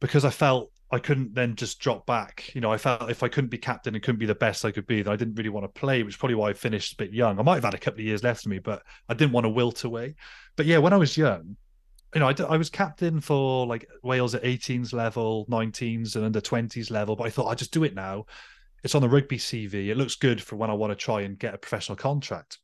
[0.00, 2.50] because I felt I couldn't then just drop back.
[2.54, 4.72] You know, I felt if I couldn't be captain and couldn't be the best I
[4.72, 6.94] could be, then I didn't really want to play, which is probably why I finished
[6.94, 7.38] a bit young.
[7.38, 9.44] I might have had a couple of years left in me, but I didn't want
[9.44, 10.16] to wilt away.
[10.56, 11.56] But yeah, when I was young,
[12.14, 16.40] you know, I, I was captain for like Wales at 18s level, 19s, and under
[16.40, 17.14] 20s level.
[17.14, 18.24] But I thought I'd just do it now.
[18.82, 19.88] It's on the rugby CV.
[19.88, 22.58] It looks good for when I want to try and get a professional contract.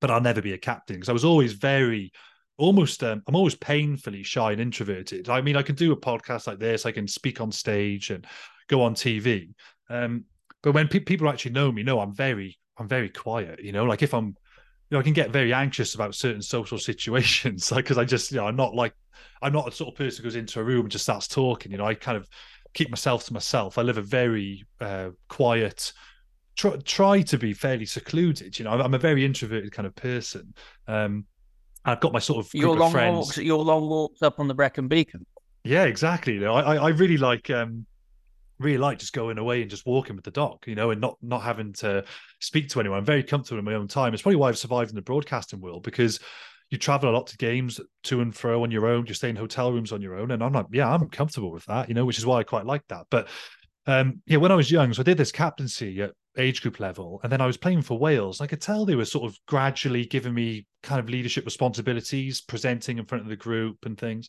[0.00, 2.12] But I'll never be a captain because I was always very
[2.58, 5.28] almost um, I'm always painfully shy and introverted.
[5.28, 8.26] I mean, I can do a podcast like this, I can speak on stage and
[8.68, 9.54] go on TV.
[9.90, 10.24] Um,
[10.62, 13.60] But when pe- people actually know me, know I'm very, I'm very quiet.
[13.62, 14.34] You know, like if I'm, you
[14.90, 18.38] know, I can get very anxious about certain social situations, like because I just, you
[18.38, 18.94] know, I'm not like,
[19.40, 21.72] I'm not a sort of person who goes into a room and just starts talking.
[21.72, 22.28] You know, I kind of
[22.74, 23.78] keep myself to myself.
[23.78, 25.92] I live a very uh, quiet,
[26.56, 28.58] try, try to be fairly secluded.
[28.58, 30.54] You know, I'm, a very introverted kind of person.
[30.86, 31.26] Um,
[31.84, 33.16] I've got my sort of your long friends.
[33.16, 35.26] walks, your long walks up on the Brecon Beacon.
[35.64, 36.34] Yeah, exactly.
[36.34, 37.86] You know, I I really like um
[38.58, 41.16] really like just going away and just walking with the dog, you know, and not
[41.22, 42.04] not having to
[42.40, 42.98] speak to anyone.
[42.98, 44.14] I'm very comfortable in my own time.
[44.14, 46.20] It's probably why I've survived in the broadcasting world because
[46.72, 49.04] you travel a lot to games to and fro on your own.
[49.06, 51.66] You stay in hotel rooms on your own, and I'm like, yeah, I'm comfortable with
[51.66, 53.06] that, you know, which is why I quite like that.
[53.10, 53.28] But
[53.86, 57.20] um, yeah, when I was young, so I did this captaincy at age group level,
[57.22, 58.40] and then I was playing for Wales.
[58.40, 62.96] I could tell they were sort of gradually giving me kind of leadership responsibilities, presenting
[62.96, 64.28] in front of the group and things.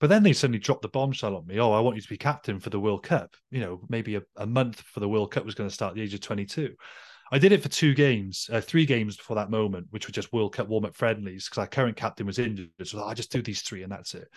[0.00, 1.60] But then they suddenly dropped the bombshell on me.
[1.60, 3.34] Oh, I want you to be captain for the World Cup.
[3.50, 5.96] You know, maybe a, a month for the World Cup was going to start at
[5.96, 6.74] the age of 22.
[7.32, 10.32] I did it for two games, uh, three games before that moment, which were just
[10.32, 12.70] World Cup warm up friendlies because our current captain was injured.
[12.84, 14.28] So I just do these three and that's it.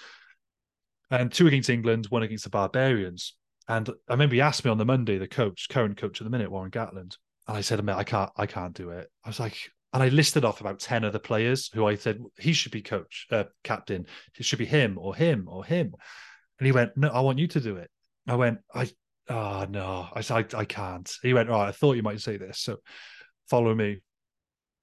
[1.11, 3.35] And two against England, one against the Barbarians.
[3.67, 6.31] And I remember he asked me on the Monday, the coach, current coach at the
[6.31, 7.15] minute, Warren Gatland,
[7.47, 9.09] and I said, I can't, I can't do it.
[9.23, 9.57] I was like,
[9.93, 13.27] and I listed off about 10 other players who I said he should be coach,
[13.31, 14.05] uh, captain.
[14.37, 15.93] It should be him or him or him.
[16.59, 17.89] And he went, No, I want you to do it.
[18.27, 18.89] I went, I,
[19.29, 20.07] oh, no.
[20.13, 21.11] I said, I, I can't.
[21.21, 22.59] He went, right, I thought you might say this.
[22.59, 22.77] So
[23.49, 24.01] follow me.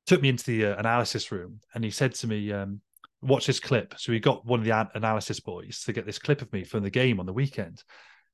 [0.06, 2.80] Took me into the uh, analysis room and he said to me, um,
[3.22, 3.94] Watch this clip.
[3.96, 6.82] So he got one of the analysis boys to get this clip of me from
[6.82, 7.82] the game on the weekend.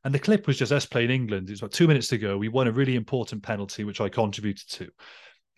[0.04, 1.48] And the clip was just us playing England.
[1.48, 2.36] It was about two minutes to go.
[2.36, 4.90] We won a really important penalty, which I contributed to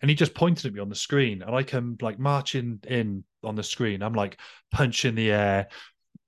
[0.01, 3.23] and he just pointed at me on the screen and i come like marching in
[3.43, 4.37] on the screen i'm like
[4.71, 5.67] punching the air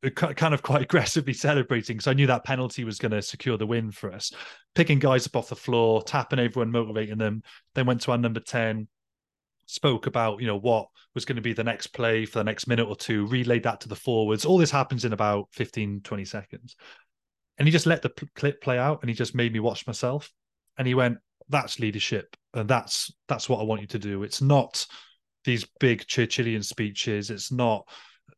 [0.05, 3.57] Uh, kind of quite aggressively celebrating because i knew that penalty was going to secure
[3.57, 4.31] the win for us.
[4.75, 7.41] Picking guys up off the floor tapping everyone motivating them
[7.73, 8.87] then went to our number 10
[9.65, 12.67] spoke about you know what was going to be the next play for the next
[12.67, 14.45] minute or two relayed that to the forwards.
[14.45, 16.75] All this happens in about 15 20 seconds.
[17.57, 20.31] And he just let the clip play out and he just made me watch myself.
[20.77, 21.17] And he went
[21.49, 24.23] that's leadership and that's that's what i want you to do.
[24.23, 24.85] It's not
[25.43, 27.29] these big churchillian speeches.
[27.29, 27.87] It's not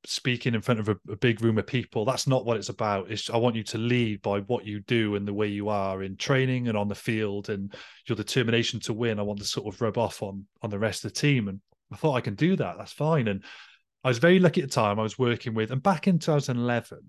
[0.06, 3.12] speaking in front of a, a, big room of people that's not what it's about
[3.12, 6.04] it's i want you to lead by what you do and the way you are
[6.04, 7.75] in training and on the field and
[8.08, 11.04] your determination to win i want to sort of rub off on on the rest
[11.04, 11.60] of the team and
[11.91, 13.43] i thought i can do that that's fine and
[14.04, 16.99] i was very lucky at the time i was working with and back in 2011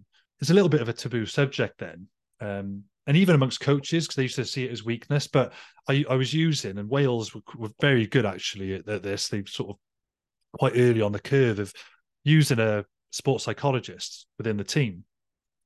[0.41, 2.09] it's a little bit of a taboo subject then
[2.41, 5.27] um, and even amongst coaches because they used to see it as weakness.
[5.27, 5.53] But
[5.89, 9.29] I, I was using, and Wales were, were very good actually at, at, this.
[9.29, 9.77] They sort of
[10.59, 11.73] quite early on the curve of
[12.25, 15.05] using a sports psychologist within the team.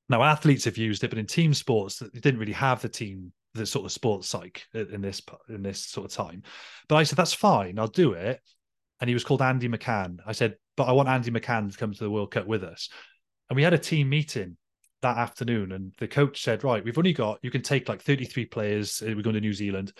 [0.08, 3.32] Now athletes have used it, but in team sports, they didn't really have the team
[3.54, 6.42] the sort of sports psych in this in this sort of time.
[6.88, 8.40] But I said that's fine, I'll do it.
[9.00, 10.18] And he was called Andy McCann.
[10.26, 12.88] I said, but I want Andy McCann to come to the World Cup with us.
[13.48, 14.56] And we had a team meeting
[15.02, 18.46] that afternoon, and the coach said, "Right, we've only got you can take like 33
[18.46, 19.02] players.
[19.02, 19.92] Uh, we're going to New Zealand,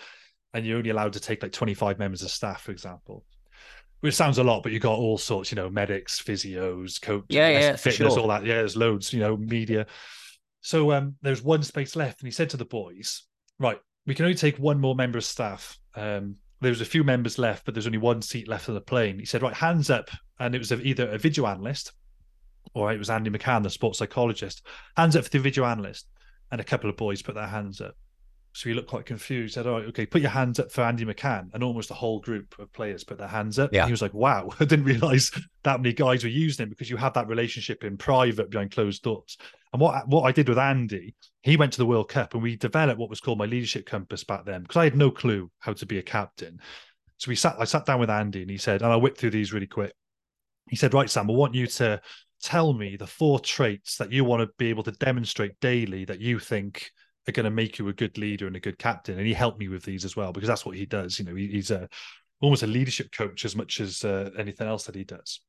[0.53, 3.23] and you're only allowed to take like 25 members of staff, for example."
[4.01, 7.49] Which sounds a lot, but you got all sorts, you know, medics, physios, coaches, yeah,
[7.49, 8.19] yeah, fitness, sure.
[8.19, 8.45] all that.
[8.45, 9.87] Yeah, there's loads, you know, media.
[10.61, 13.23] So um, there's one space left, and he said to the boys,
[13.59, 15.77] "Right, we can only take one more member of staff.
[15.95, 19.17] Um, there's a few members left, but there's only one seat left on the plane."
[19.17, 21.91] He said, "Right, hands up," and it was either a video analyst
[22.73, 24.65] or it was Andy McCann, the sports psychologist.
[24.97, 26.07] Hands up for the video analyst.
[26.51, 27.95] And a couple of boys put their hands up.
[28.55, 29.55] So he looked quite confused.
[29.55, 32.21] Said, "All right, okay, put your hands up for Andy McCann." And almost the whole
[32.21, 33.73] group of players put their hands up.
[33.73, 33.85] Yeah.
[33.85, 35.29] He was like, "Wow, I didn't realize
[35.63, 39.03] that many guys were using him because you have that relationship in private behind closed
[39.03, 39.37] doors."
[39.73, 42.55] And what what I did with Andy, he went to the World Cup and we
[42.55, 45.73] developed what was called my leadership compass back then because I had no clue how
[45.73, 46.57] to be a captain.
[47.17, 49.31] So we sat, I sat down with Andy and he said, and I whipped through
[49.31, 49.91] these really quick.
[50.69, 52.01] He said, "Right, Sam, I want you to
[52.41, 56.21] tell me the four traits that you want to be able to demonstrate daily that
[56.21, 56.91] you think
[57.27, 59.17] are going to make you a good leader and a good captain.
[59.17, 61.17] And he helped me with these as well because that's what he does.
[61.19, 61.89] You know, he, he's a
[62.41, 65.39] almost a leadership coach as much as uh, anything else that he does.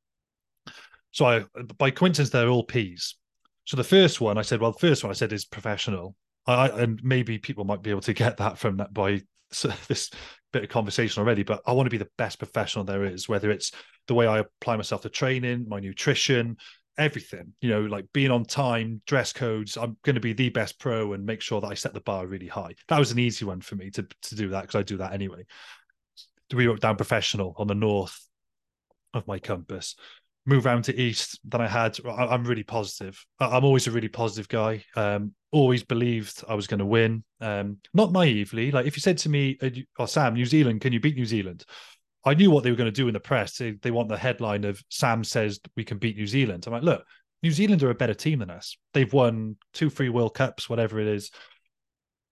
[1.11, 1.45] So I,
[1.79, 3.17] by coincidence, they're all P's.
[3.65, 6.15] So the first one I said, well, the first one I said is professional.
[6.47, 9.23] I, and maybe people might be able to get that from that by
[9.89, 10.11] this
[10.53, 13.51] bit of conversation already, but I want to be the best professional there is, whether
[13.51, 13.73] it's
[14.07, 16.57] the way I apply myself to training, my nutrition,
[16.99, 19.77] everything, you know, like being on time, dress codes.
[19.77, 22.27] I'm going to be the best pro and make sure that I set the bar
[22.27, 22.75] really high.
[22.89, 25.13] That was an easy one for me to, to do that because I do that
[25.13, 25.45] anyway.
[26.53, 28.19] We wrote down professional on the north
[29.15, 29.97] of my compass.
[30.49, 31.99] Move around to East than I had.
[32.07, 33.25] I, am really positive.
[33.41, 34.85] I'm always a really positive guy.
[34.95, 37.25] Um, always believed I was going to win.
[37.41, 38.71] Um, not naively.
[38.71, 39.59] Like if you said to me,
[39.99, 41.65] "Oh, Sam, New Zealand, can you beat New Zealand?"
[42.27, 43.57] I knew what they were going to do in the press.
[43.57, 46.65] They, they want the headline of Sam says we can beat New Zealand.
[46.67, 47.05] I'm like, look,
[47.43, 48.77] New Zealand are a better team than us.
[48.93, 51.31] They've won two, three World Cups, whatever it is.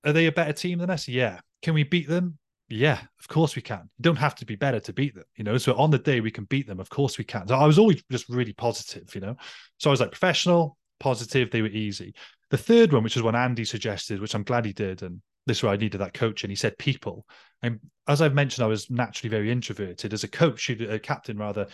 [0.04, 1.06] Are they a better team than us?
[1.06, 1.38] Yeah.
[1.62, 2.38] Can we beat them?
[2.68, 3.88] Yeah, of course we can.
[3.98, 5.58] You don't have to be better to beat them, you know.
[5.58, 7.46] So on the day we can beat them, of course we can.
[7.46, 9.36] So I was always just really positive, you know.
[9.78, 12.14] So I was like professional, positive, they were easy.
[12.50, 15.58] The third one, which is one Andy suggested, which I'm glad he did, and this
[15.58, 17.26] is where I needed that coach, and he said people.
[17.62, 20.12] And as I've mentioned, I was naturally very introverted.
[20.12, 21.66] As a coach, you, a captain rather,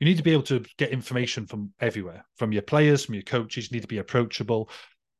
[0.00, 3.22] you need to be able to get information from everywhere, from your players, from your
[3.22, 3.70] coaches.
[3.70, 4.70] You need to be approachable.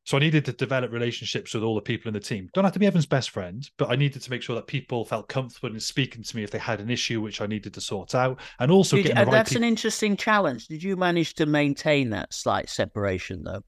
[0.05, 2.49] So I needed to develop relationships with all the people in the team.
[2.53, 5.05] Don't have to be Evan's best friend, but I needed to make sure that people
[5.05, 7.81] felt comfortable in speaking to me if they had an issue which I needed to
[7.81, 9.63] sort out, and also Did, uh, right That's people.
[9.63, 10.67] an interesting challenge.
[10.67, 13.63] Did you manage to maintain that slight separation though?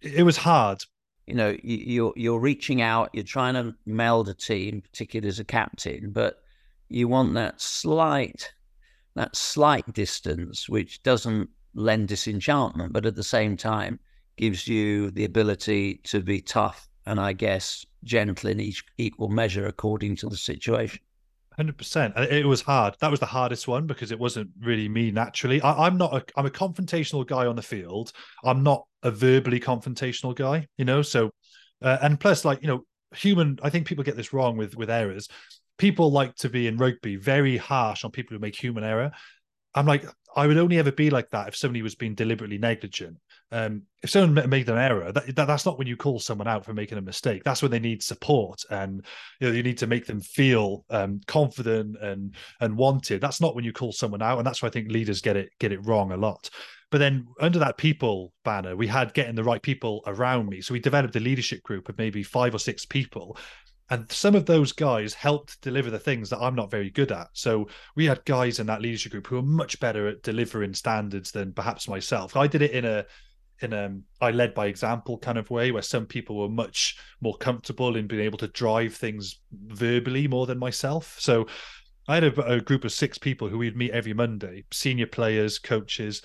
[0.00, 0.80] It was hard.
[1.26, 5.44] You know, you're you're reaching out, you're trying to meld a team, particularly as a
[5.44, 6.42] captain, but
[6.88, 8.52] you want that slight
[9.14, 13.98] that slight distance, which doesn't lend disenchantment, but at the same time
[14.36, 19.66] gives you the ability to be tough and I guess gentle in each equal measure
[19.66, 21.00] according to the situation.
[21.60, 22.16] Hundred percent.
[22.16, 22.96] It was hard.
[23.02, 25.60] That was the hardest one because it wasn't really me naturally.
[25.60, 26.14] I, am not.
[26.14, 28.12] A, I'm a confrontational guy on the field.
[28.42, 30.68] I'm not a verbally confrontational guy.
[30.78, 31.02] You know.
[31.02, 31.32] So,
[31.82, 33.58] uh, and plus, like you know, human.
[33.62, 35.28] I think people get this wrong with with errors.
[35.76, 39.10] People like to be in rugby very harsh on people who make human error.
[39.74, 43.18] I'm like, I would only ever be like that if somebody was being deliberately negligent.
[43.52, 46.64] Um, if someone made an error, that, that, that's not when you call someone out
[46.64, 47.42] for making a mistake.
[47.44, 49.04] That's when they need support, and
[49.40, 53.20] you know you need to make them feel um, confident and and wanted.
[53.20, 55.50] That's not when you call someone out, and that's why I think leaders get it
[55.58, 56.48] get it wrong a lot.
[56.90, 60.60] But then under that people banner, we had getting the right people around me.
[60.60, 63.36] So we developed a leadership group of maybe five or six people
[63.90, 67.26] and some of those guys helped deliver the things that I'm not very good at.
[67.32, 71.32] So we had guys in that leadership group who are much better at delivering standards
[71.32, 72.36] than perhaps myself.
[72.36, 73.04] I did it in a
[73.62, 77.36] in a I led by example kind of way where some people were much more
[77.36, 81.16] comfortable in being able to drive things verbally more than myself.
[81.18, 81.46] So
[82.08, 85.58] I had a, a group of six people who we'd meet every Monday, senior players,
[85.58, 86.22] coaches,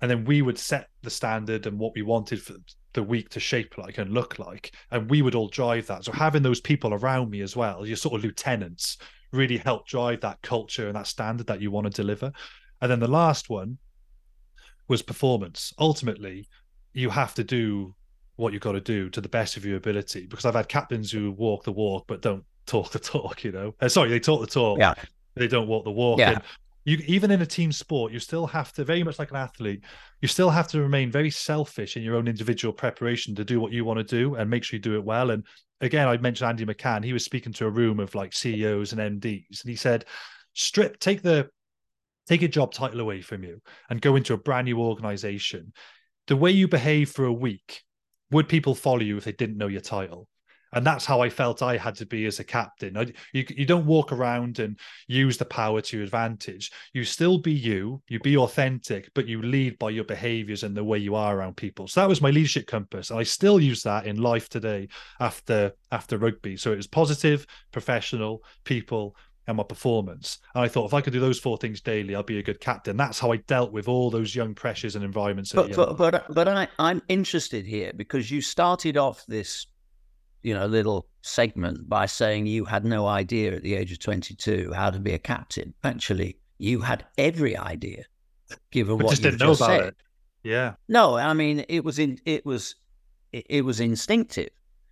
[0.00, 2.54] and then we would set the standard and what we wanted for
[2.92, 6.04] the week to shape like and look like and we would all drive that.
[6.04, 8.98] So having those people around me as well your sort of lieutenants
[9.32, 12.32] really help drive that culture and that standard that you want to deliver.
[12.80, 13.78] And then the last one
[14.88, 15.72] was performance.
[15.78, 16.48] Ultimately
[16.94, 17.94] you have to do
[18.36, 21.10] what you've got to do to the best of your ability because i've had captains
[21.10, 23.74] who walk the walk but don't talk the talk you know?
[23.80, 24.94] Uh, sorry they talk the talk yeah.
[25.34, 26.18] they don't walk the walk.
[26.18, 26.30] Yeah.
[26.30, 26.42] And
[26.84, 29.84] you even in a team sport you still have to very much like an athlete
[30.20, 33.72] you still have to remain very selfish in your own individual preparation to do what
[33.72, 35.30] you want to do and make sure you do it well.
[35.30, 35.44] And
[35.80, 39.20] again i mentioned andy mccann he was speaking to a room of like ceos and
[39.20, 40.04] mds and he said
[40.54, 41.48] strip take the
[42.26, 45.72] take a job title away from you and go into a brand new organization
[46.26, 47.82] the way you behave for a week
[48.30, 50.28] would people follow you if they didn't know your title
[50.74, 52.96] and that's how I felt I had to be as a captain.
[53.32, 56.72] You you don't walk around and use the power to your advantage.
[56.92, 58.02] You still be you.
[58.08, 61.56] You be authentic, but you lead by your behaviors and the way you are around
[61.56, 61.86] people.
[61.86, 64.88] So that was my leadership compass, and I still use that in life today
[65.20, 66.56] after after rugby.
[66.56, 69.16] So it was positive, professional, people,
[69.46, 70.38] and my performance.
[70.54, 72.60] And I thought if I could do those four things daily, I'd be a good
[72.60, 72.96] captain.
[72.96, 75.52] That's how I dealt with all those young pressures and environments.
[75.52, 79.66] But but, but but I I'm interested here because you started off this
[80.44, 84.72] you know, little segment by saying you had no idea at the age of 22
[84.74, 85.72] how to be a captain.
[85.82, 88.04] Actually, you had every idea,
[88.70, 89.84] given what just you didn't know about said.
[89.88, 89.96] it.
[90.42, 90.74] Yeah.
[90.86, 92.76] No, I mean it was in it was
[93.32, 94.50] it, it was instinctive.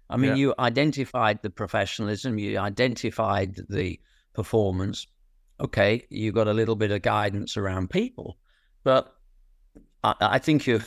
[0.09, 0.37] I mean, Yeah.
[0.37, 4.01] you identified the professionalism, you identified the
[4.35, 5.07] performance.
[5.61, 8.39] Okay, you've got a little bit of guidance around people,
[8.85, 9.15] but
[10.03, 10.83] I, I think you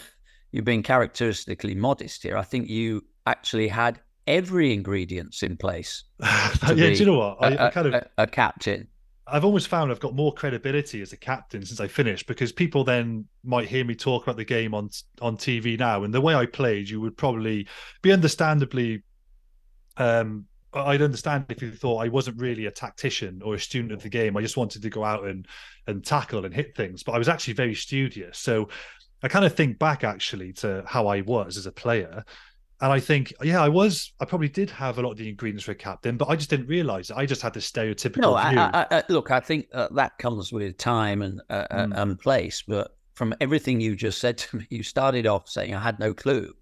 [0.52, 2.38] you're being characteristically modest here.
[2.38, 6.74] I think you actually had every ingredients in place yeah.
[6.74, 7.38] Do you know what?
[7.42, 8.88] I, a, I kind of a- a captain.
[9.28, 12.84] I've almost found I've got more credibility as a captain since I finished because people
[12.84, 14.90] then might hear me talk about the game on
[15.22, 17.68] on TV now, and the way I played, you would probably
[18.02, 19.04] be understandably.
[19.98, 20.46] Um,
[20.76, 24.10] I'd understand if you thought I wasn't really a tactician or a student of the
[24.10, 24.36] game.
[24.38, 25.48] I just wanted to go out and
[25.88, 28.38] and tackle and hit things, but I was actually very studious.
[28.38, 28.70] So
[29.24, 32.24] I kind of think back actually to how I was as a player.
[32.82, 34.12] And I think, yeah, I was.
[34.20, 36.50] I probably did have a lot of the ingredients for a captain, but I just
[36.50, 37.16] didn't realize it.
[37.16, 38.60] I just had this stereotypical No, I, view.
[38.60, 41.98] I, I, look, I think uh, that comes with time and uh, uh Mm.
[41.98, 42.64] and place.
[42.68, 46.14] But from everything you just said to me, you started off saying I had no
[46.14, 46.54] clue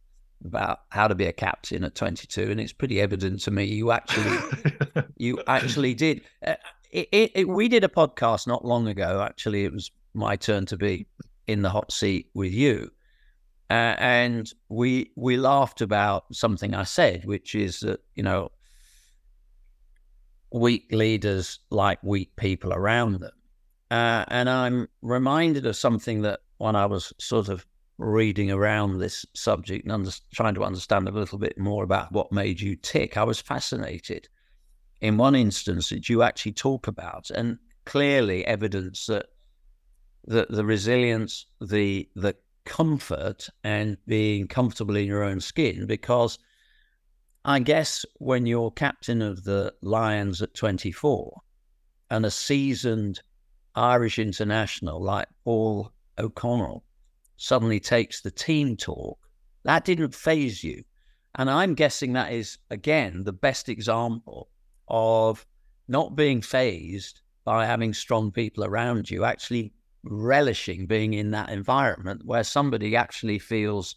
[0.46, 3.92] about how to be a captain at 22, and it's pretty evident to me you
[3.92, 4.38] actually
[5.18, 6.22] you actually did.
[6.46, 6.56] Uh,
[6.92, 9.22] it, it, it, we did a podcast not long ago.
[9.22, 11.08] Actually, it was my turn to be
[11.48, 12.92] in the hot seat with you,
[13.70, 18.52] uh, and we we laughed about something I said, which is that you know
[20.52, 23.34] weak leaders like weak people around them,
[23.90, 27.66] uh, and I'm reminded of something that when I was sort of
[27.98, 32.32] reading around this subject and under, trying to understand a little bit more about what
[32.32, 34.28] made you tick, I was fascinated
[35.02, 39.28] in one instance that you actually talk about, and clearly evidence that
[40.26, 42.36] the, the resilience, the the
[42.66, 45.86] comfort, and being comfortable in your own skin.
[45.86, 46.40] Because
[47.44, 51.42] I guess when you're captain of the Lions at 24
[52.10, 53.22] and a seasoned
[53.76, 56.86] Irish international like Paul O'Connell
[57.38, 59.18] suddenly takes the team talk,
[59.64, 60.84] that didn't faze you.
[61.36, 64.50] And I'm guessing that is, again, the best example
[64.88, 65.46] of
[65.88, 69.74] not being fazed by having strong people around you, actually
[70.04, 73.96] relishing being in that environment where somebody actually feels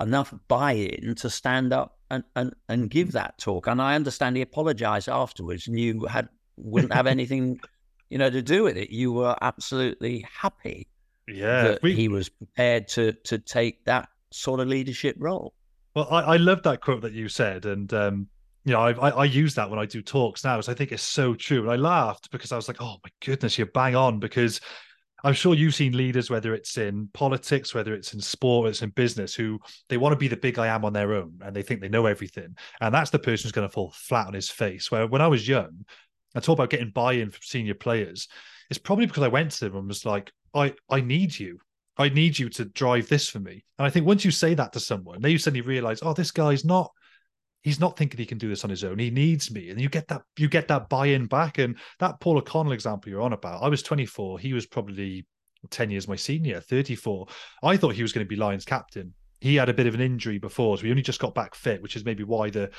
[0.00, 3.66] enough buy in to stand up and, and, and give that talk.
[3.66, 7.60] And I understand he apologized afterwards and you had wouldn't have anything,
[8.08, 8.90] you know, to do with it.
[8.90, 10.88] You were absolutely happy
[11.30, 11.94] yeah, that we...
[11.94, 15.54] he was prepared to to take that sort of leadership role.
[15.94, 18.28] Well, I, I love that quote that you said, and um,
[18.64, 20.92] you know, I, I, I use that when I do talks now, so I think
[20.92, 21.62] it's so true.
[21.62, 24.60] And I laughed because I was like, oh my goodness, you're bang on because
[25.24, 28.90] I'm sure you've seen leaders, whether it's in politics, whether it's in sport, it's in
[28.90, 29.58] business, who
[29.88, 31.88] they want to be the big I am on their own and they think they
[31.88, 32.56] know everything.
[32.80, 34.90] And that's the person who's going to fall flat on his face.
[34.90, 35.84] Where when I was young,
[36.34, 38.28] I talk about getting buy-in from senior players.
[38.70, 41.58] It's probably because I went to them and was like, I, I need you.
[41.98, 43.64] I need you to drive this for me.
[43.78, 46.30] And I think once you say that to someone, then you suddenly realize, oh, this
[46.30, 46.90] guy's not
[47.62, 48.98] he's not thinking he can do this on his own.
[48.98, 49.70] He needs me.
[49.70, 51.58] And you get that you get that buy-in back.
[51.58, 54.38] And that Paul O'Connell example you're on about, I was 24.
[54.38, 55.26] He was probably
[55.68, 57.26] 10 years my senior, 34.
[57.62, 59.12] I thought he was going to be Lions captain.
[59.40, 61.82] He had a bit of an injury before, so we only just got back fit,
[61.82, 62.70] which is maybe why the,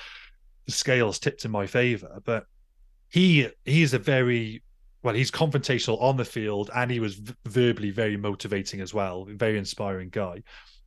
[0.65, 2.21] the scales tipped in my favor.
[2.23, 2.45] But
[3.09, 4.63] he he is a very
[5.03, 9.25] well, he's confrontational on the field, and he was v- verbally very motivating as well.
[9.29, 10.43] Very inspiring guy.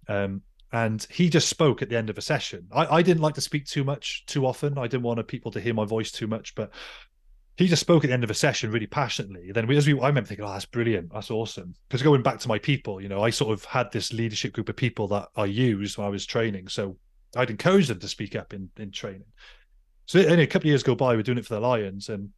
[0.08, 0.42] Um,
[0.72, 2.66] and he just spoke at the end of a session.
[2.72, 4.76] I, I didn't like to speak too much too often.
[4.76, 6.72] I didn't want people to hear my voice too much, but
[7.56, 9.52] he just spoke at the end of a session really passionately.
[9.52, 12.40] Then we, as we, I remember thinking, "Oh, that's brilliant, that's awesome." Because going back
[12.40, 15.28] to my people, you know, I sort of had this leadership group of people that
[15.36, 16.96] I used when I was training, so
[17.36, 19.26] I'd encourage them to speak up in in training.
[20.06, 22.30] So, anyway, a couple of years go by, we're doing it for the Lions, and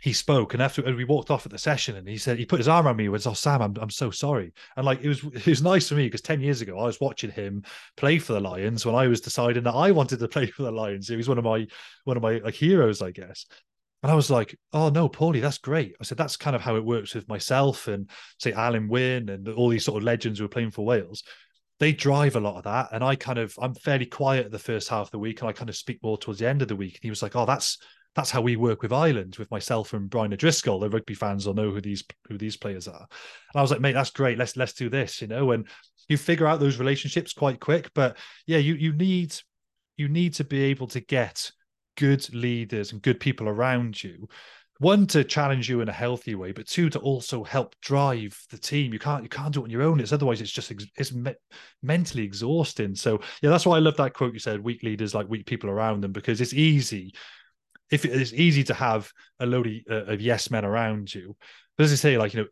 [0.00, 2.58] he spoke and after we walked off at the session and he said he put
[2.58, 4.52] his arm around me and went, Oh Sam, I'm I'm so sorry.
[4.76, 7.00] And like it was it was nice for me because 10 years ago I was
[7.00, 7.62] watching him
[7.96, 10.72] play for the Lions when I was deciding that I wanted to play for the
[10.72, 11.08] Lions.
[11.08, 11.66] He was one of my
[12.04, 13.44] one of my like heroes, I guess.
[14.02, 15.94] And I was like, oh no, Paulie, that's great.
[16.00, 19.46] I said, that's kind of how it works with myself and say Alun Wyn and
[19.48, 21.22] all these sort of legends who are playing for Wales.
[21.78, 22.88] They drive a lot of that.
[22.92, 25.52] And I kind of I'm fairly quiet the first half of the week and I
[25.52, 26.94] kind of speak more towards the end of the week.
[26.94, 27.76] And he was like, Oh, that's
[28.14, 30.80] that's how we work with Ireland, with myself and Brian O'Driscoll.
[30.80, 33.06] The rugby fans will know who these who these players are.
[33.06, 34.38] And I was like, mate, that's great.
[34.38, 35.52] Let's let's do this, you know.
[35.52, 35.68] And
[36.08, 37.90] you figure out those relationships quite quick.
[37.94, 39.34] But yeah, you you need
[39.96, 41.50] you need to be able to get
[41.96, 44.28] good leaders and good people around you.
[44.78, 48.56] One to challenge you in a healthy way, but two to also help drive the
[48.56, 48.94] team.
[48.94, 50.00] You can't you can't do it on your own.
[50.00, 51.34] It's otherwise it's just it's me-
[51.82, 52.96] mentally exhausting.
[52.96, 55.70] So yeah, that's why I love that quote you said: "Weak leaders like weak people
[55.70, 57.12] around them," because it's easy
[57.90, 61.36] if it's easy to have a load of, uh, of yes men around you,
[61.76, 62.48] but as I say, like you know,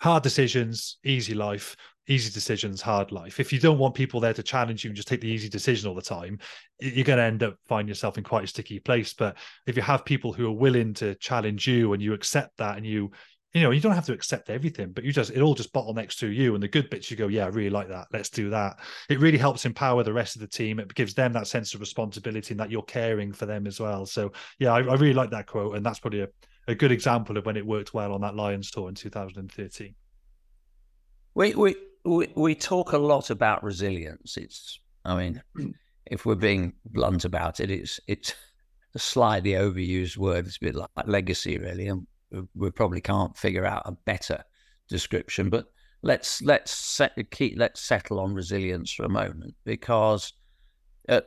[0.00, 1.76] hard decisions, easy life,
[2.08, 3.38] easy decisions, hard life.
[3.38, 5.88] If you don't want people there to challenge you and just take the easy decision
[5.88, 6.38] all the time,
[6.80, 9.14] you're going to end up finding yourself in quite a sticky place.
[9.14, 9.36] But
[9.66, 12.86] if you have people who are willing to challenge you and you accept that and
[12.86, 13.12] you
[13.52, 16.16] you know, you don't have to accept everything, but you just it all just bottlenecks
[16.18, 16.54] to you.
[16.54, 18.06] And the good bits you go, yeah, I really like that.
[18.12, 18.78] Let's do that.
[19.08, 20.78] It really helps empower the rest of the team.
[20.78, 24.06] It gives them that sense of responsibility and that you're caring for them as well.
[24.06, 26.28] So yeah, I, I really like that quote, and that's probably a,
[26.68, 29.94] a good example of when it worked well on that Lions tour in 2013.
[31.34, 34.36] We we we, we talk a lot about resilience.
[34.36, 35.42] It's I mean,
[36.06, 38.32] if we're being blunt about it, it's it's
[38.94, 40.46] a slightly overused word.
[40.46, 41.88] It's a bit like legacy, really.
[41.88, 42.06] And
[42.54, 44.44] we probably can't figure out a better
[44.88, 45.50] description.
[45.50, 45.66] But
[46.02, 50.32] let's let's set, keep let's settle on resilience for a moment because
[51.08, 51.26] at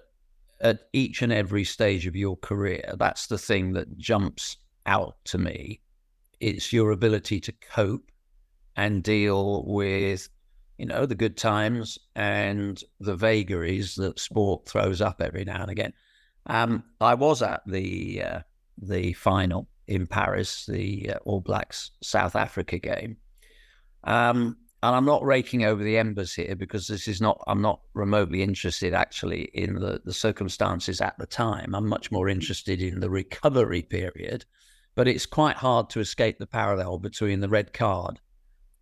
[0.61, 5.37] at each and every stage of your career, that's the thing that jumps out to
[5.37, 5.81] me.
[6.39, 8.11] It's your ability to cope
[8.75, 10.29] and deal with
[10.77, 15.71] you know, the good times and the vagaries that sport throws up every now and
[15.71, 15.93] again.
[16.47, 18.39] Um, I was at the uh,
[18.81, 23.17] the final in Paris, the uh, All Blacks South Africa game.
[24.03, 27.79] Um, and I'm not raking over the embers here because this is not, I'm not
[27.93, 31.73] remotely interested actually in the, the circumstances at the time.
[31.73, 34.43] I'm much more interested in the recovery period.
[34.95, 38.19] But it's quite hard to escape the parallel between the red card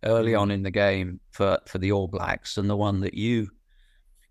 [0.04, 0.54] early on mm.
[0.54, 3.48] in the game for, for the All Blacks and the one that you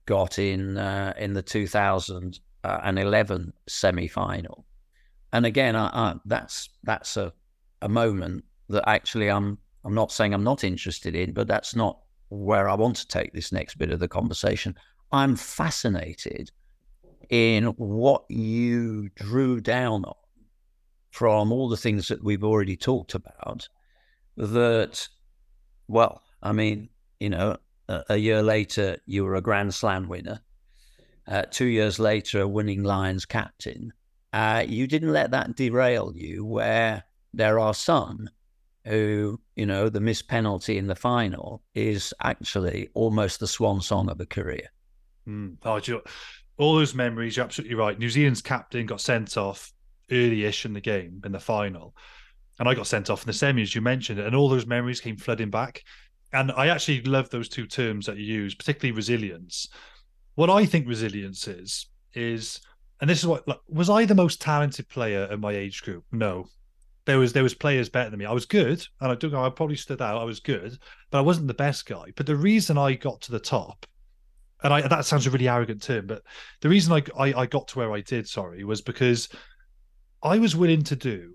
[0.06, 4.66] got in uh, in the 2011 semi final.
[5.34, 7.34] And again, I, I, that's that's a,
[7.82, 12.00] a moment that actually I'm I'm not saying I'm not interested in, but that's not
[12.30, 14.76] where I want to take this next bit of the conversation.
[15.12, 16.52] I'm fascinated
[17.30, 20.16] in what you drew down on
[21.12, 23.68] from all the things that we've already talked about.
[24.38, 25.08] That,
[25.88, 27.58] well, I mean, you know,
[27.90, 30.42] a, a year later, you were a Grand Slam winner.
[31.28, 33.92] Uh, two years later, a winning Lions captain.
[34.34, 37.04] Uh, you didn't let that derail you, where
[37.34, 38.30] there are some
[38.86, 44.10] who, you know, the missed penalty in the final is actually almost the swan song
[44.10, 44.72] of a career.
[45.28, 45.58] Mm.
[45.64, 46.02] Oh, you,
[46.58, 48.00] all those memories, you're absolutely right.
[48.00, 49.72] New Zealand's captain got sent off
[50.12, 51.96] early-ish in the game in the final,
[52.60, 55.02] and I got sent off in the semi, as You mentioned and all those memories
[55.02, 55.84] came flooding back.
[56.34, 59.68] And I actually love those two terms that you use, particularly resilience.
[60.36, 62.62] What I think resilience is is,
[63.02, 66.06] and this is what like, was I the most talented player in my age group?
[66.12, 66.48] No,
[67.06, 68.26] there was there was players better than me.
[68.26, 70.22] I was good, and I do know I probably stood out.
[70.22, 70.78] I was good,
[71.10, 72.06] but I wasn't the best guy.
[72.16, 73.88] But the reason I got to the top,
[74.64, 76.22] and I that sounds a really arrogant term, but
[76.62, 79.30] the reason I, I, I got to where I did, sorry, was because
[80.22, 81.34] I was willing to do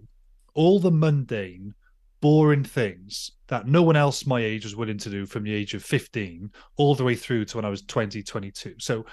[0.55, 1.75] all the mundane,
[2.21, 5.75] boring things that no one else my age was willing to do from the age
[5.75, 8.77] of 15 all the way through to when I was 20, 22.
[8.79, 9.05] So,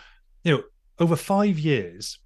[0.43, 0.63] you know,
[0.99, 2.19] over five years,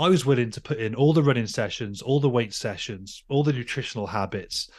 [0.00, 3.44] I was willing to put in all the running sessions, all the weight sessions, all
[3.44, 4.70] the nutritional habits,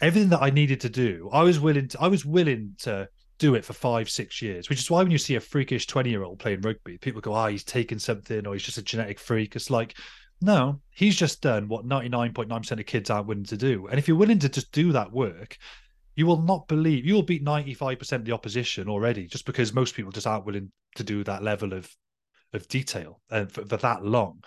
[0.00, 1.30] everything that I needed to do.
[1.32, 3.08] I was willing to I was willing to
[3.38, 6.10] do it for five, six years, which is why when you see a freakish 20
[6.10, 9.20] year old playing rugby, people go, oh, he's taken something or he's just a genetic
[9.20, 9.54] freak.
[9.54, 9.96] It's like,
[10.40, 13.86] no, he's just done what 99.9% of kids aren't willing to do.
[13.86, 15.56] And if you're willing to just do that work,
[16.16, 19.94] you will not believe you will beat 95% of the opposition already just because most
[19.94, 21.88] people just aren't willing to do that level of
[22.54, 24.42] of detail and for, for that long.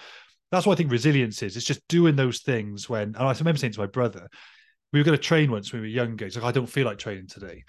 [0.51, 1.58] That's what I think resilience is.
[1.58, 4.28] It's just doing those things when, and I remember saying to my brother,
[4.93, 6.26] we were going to train once when we were younger.
[6.26, 7.64] He's like, I don't feel like training today.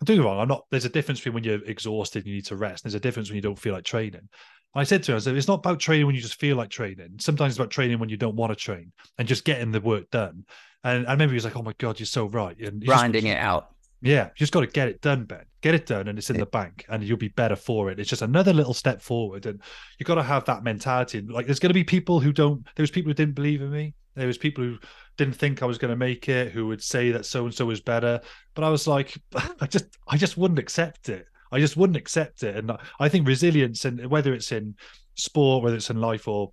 [0.00, 0.38] I'm doing wrong.
[0.38, 0.64] I'm not.
[0.70, 2.84] There's a difference between when you're exhausted and you need to rest.
[2.84, 4.28] There's a difference when you don't feel like training.
[4.74, 6.70] I said to him, I said, it's not about training when you just feel like
[6.70, 7.16] training.
[7.18, 10.08] Sometimes it's about training when you don't want to train and just getting the work
[10.10, 10.44] done.
[10.84, 12.56] And I remember he was like, oh my God, you're so right.
[12.58, 13.74] And grinding just, it out.
[14.00, 15.44] Yeah, you just got to get it done, Ben.
[15.62, 18.00] Get it done, and it's in the bank, and you'll be better for it.
[18.00, 19.60] It's just another little step forward, and
[19.98, 21.20] you've got to have that mentality.
[21.20, 22.64] Like, there's going to be people who don't.
[22.76, 23.94] There was people who didn't believe in me.
[24.16, 24.78] There was people who
[25.16, 27.66] didn't think I was going to make it, who would say that so and so
[27.66, 28.20] was better.
[28.54, 29.16] But I was like,
[29.60, 31.26] I just, I just wouldn't accept it.
[31.52, 32.56] I just wouldn't accept it.
[32.56, 34.74] And I think resilience, and whether it's in
[35.14, 36.52] sport, whether it's in life or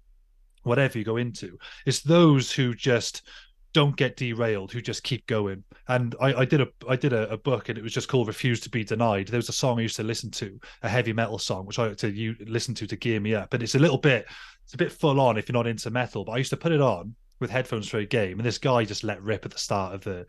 [0.63, 3.21] whatever you go into, it's those who just
[3.77, 5.63] don't get derailed, who just keep going.
[5.87, 8.27] And I, I did a I did a, a, book, and it was just called
[8.27, 11.13] "Refuse to Be Denied." There was a song I used to listen to, a heavy
[11.13, 13.53] metal song, which I to you, listen to to gear me up.
[13.53, 14.25] And it's a little bit,
[14.63, 16.25] it's a bit full on if you're not into metal.
[16.25, 18.83] But I used to put it on with headphones for a game, and this guy
[18.83, 20.25] just let rip at the start of the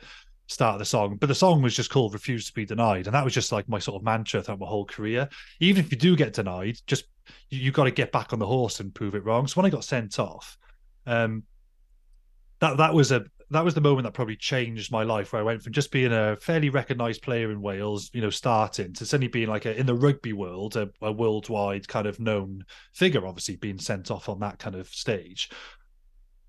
[0.48, 1.16] start of the song.
[1.16, 3.66] But the song was just called "Refuse to Be Denied," and that was just like
[3.66, 5.26] my sort of mantra throughout my whole career.
[5.60, 7.06] Even if you do get denied, just
[7.48, 9.46] you, you got to get back on the horse and prove it wrong.
[9.46, 10.58] So when I got sent off,
[11.06, 11.44] um,
[12.60, 15.44] that that was a that was the moment that probably changed my life where I
[15.44, 19.28] went from just being a fairly recognized player in Wales, you know, starting to suddenly
[19.28, 23.56] being like a, in the rugby world, a, a worldwide kind of known figure, obviously
[23.56, 25.48] being sent off on that kind of stage.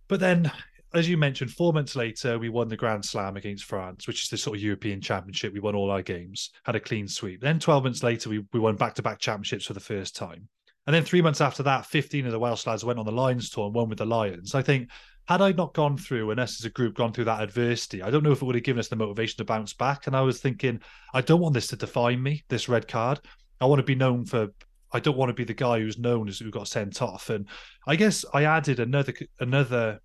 [0.09, 0.51] But then,
[0.93, 4.29] as you mentioned, four months later, we won the Grand Slam against France, which is
[4.29, 5.53] the sort of European Championship.
[5.53, 7.39] We won all our games, had a clean sweep.
[7.39, 10.49] Then 12 months later, we, we won back to back championships for the first time.
[10.85, 13.51] And then three months after that, 15 of the Welsh lads went on the Lions
[13.51, 14.55] tour and won with the Lions.
[14.55, 14.89] I think
[15.29, 18.09] had I not gone through and us as a group gone through that adversity, I
[18.09, 20.07] don't know if it would have given us the motivation to bounce back.
[20.07, 20.81] And I was thinking,
[21.13, 23.19] I don't want this to define me, this red card.
[23.61, 24.47] I want to be known for.
[24.91, 27.29] I don't want to be the guy who's known as who got sent off.
[27.29, 27.45] And
[27.85, 29.99] I guess I added another another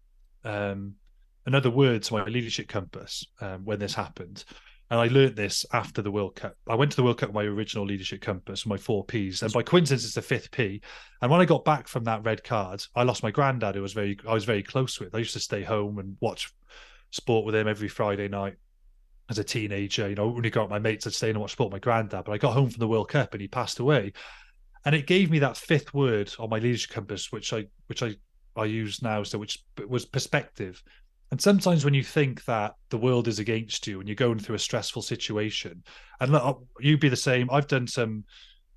[0.45, 0.97] um,
[1.47, 4.45] another word to my leadership compass um, when this happened.
[4.95, 6.57] And I learned this after the World Cup.
[6.69, 9.53] I went to the World Cup with my original leadership compass, my four P's, and
[9.53, 10.81] by coincidence, it's the fifth P.
[11.21, 13.93] And when I got back from that red card, I lost my granddad, who was
[13.93, 15.13] very I was very close with.
[15.13, 16.55] I used to stay home and watch
[17.11, 18.55] sport with him every Friday night.
[19.29, 20.09] as a teenager.
[20.09, 22.25] You know, when he got my mates, I'd stay and watch sport with my granddad.
[22.25, 24.13] But I got home from the World Cup and he passed away,
[24.85, 28.15] and it gave me that fifth word on my leadership compass, which I which I
[28.57, 29.23] I use now.
[29.23, 30.83] So which was perspective.
[31.35, 34.55] And sometimes when you think that the world is against you and you're going through
[34.55, 35.83] a stressful situation,
[36.21, 37.49] and look, you'd be the same.
[37.51, 38.23] I've done some,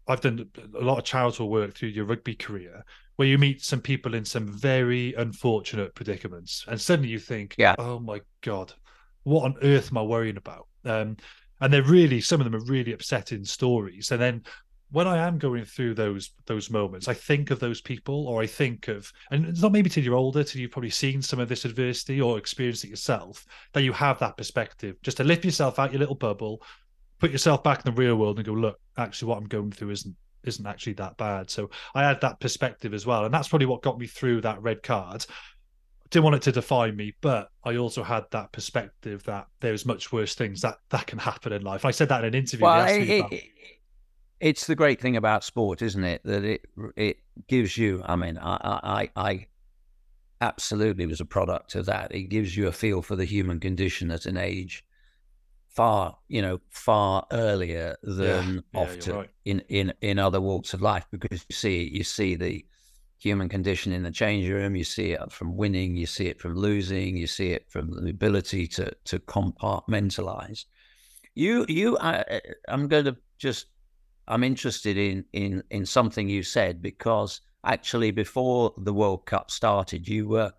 [0.07, 0.43] I've done
[0.75, 2.83] a lot of charitable work through your rugby career,
[3.17, 7.75] where you meet some people in some very unfortunate predicaments, and suddenly you think, yeah.
[7.77, 8.73] oh my god,
[9.21, 10.65] what on earth am I worrying about?
[10.83, 11.17] Um,
[11.61, 14.09] and they're really some of them are really upsetting stories.
[14.09, 14.41] And then
[14.89, 18.47] when I am going through those those moments, I think of those people, or I
[18.47, 21.49] think of, and it's not maybe till you're older, till you've probably seen some of
[21.49, 25.77] this adversity or experienced it yourself, that you have that perspective, just to lift yourself
[25.77, 26.61] out your little bubble,
[27.19, 29.91] put yourself back in the real world, and go, look, actually, what I'm going through
[29.91, 31.49] isn't isn't actually that bad.
[31.49, 34.61] So I had that perspective as well, and that's probably what got me through that
[34.61, 35.25] red card.
[36.09, 40.13] Didn't want it to define me, but I also had that perspective that there's much
[40.13, 41.83] worse things that that can happen in life.
[41.83, 42.63] I said that in an interview.
[42.63, 42.87] Well,
[44.39, 46.21] it's the great thing about sport, isn't it?
[46.23, 46.61] That it
[46.95, 47.17] it
[47.47, 48.03] gives you.
[48.05, 49.47] I mean, I I, I
[50.41, 52.13] absolutely was a product of that.
[52.13, 54.83] It gives you a feel for the human condition at an age
[55.77, 59.29] far, you know, far earlier than yeah, often right.
[59.45, 62.65] in in in other walks of life because you see you see the
[63.19, 64.75] human condition in the change room.
[64.75, 65.95] You see it from winning.
[65.95, 67.15] You see it from losing.
[67.15, 70.65] You see it from the ability to to compartmentalize.
[71.35, 73.67] You you I, I'm going to just
[74.27, 80.07] I'm interested in in in something you said because actually before the World Cup started,
[80.07, 80.53] you were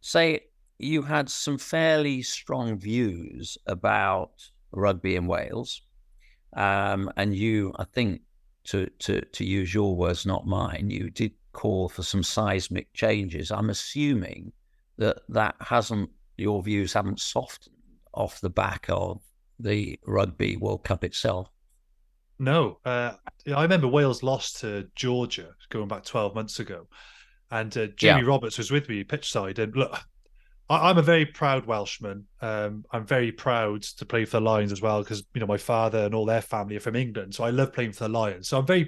[0.00, 0.40] say
[0.78, 4.32] you had some fairly strong views about
[4.72, 5.82] rugby in Wales,
[6.54, 8.22] um, and you, I think,
[8.64, 13.50] to to to use your words, not mine, you did call for some seismic changes.
[13.50, 14.52] I'm assuming
[14.98, 17.74] that that hasn't your views haven't softened
[18.12, 19.20] off the back of
[19.58, 21.50] the Rugby World Cup itself.
[22.38, 23.12] No, uh,
[23.54, 26.86] I remember Wales lost to Georgia going back 12 months ago,
[27.50, 28.28] and uh, Jamie yeah.
[28.28, 29.58] Roberts was with me pitch side.
[29.58, 29.98] And look,
[30.68, 32.26] I, am a very proud Welshman.
[32.42, 35.56] Um, I'm very proud to play for the Lions as well because you know my
[35.56, 38.48] father and all their family are from England, so I love playing for the Lions.
[38.48, 38.84] So I'm very,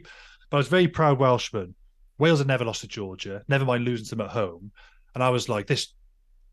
[0.51, 1.75] but I was very proud Welshman.
[2.19, 4.73] Wales had never lost to Georgia, never mind losing to them at home,
[5.15, 5.95] and I was like this.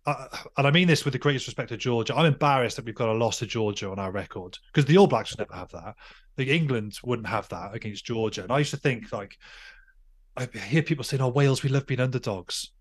[0.06, 0.28] Uh,
[0.58, 2.16] and I mean this with the greatest respect to Georgia.
[2.16, 5.08] I'm embarrassed that we've got a loss to Georgia on our record because the All
[5.08, 5.96] Blacks would never have that.
[6.38, 8.44] Like England wouldn't have that against Georgia.
[8.44, 9.38] And I used to think like
[10.38, 12.72] I hear people saying, "Oh, Wales, we love being underdogs."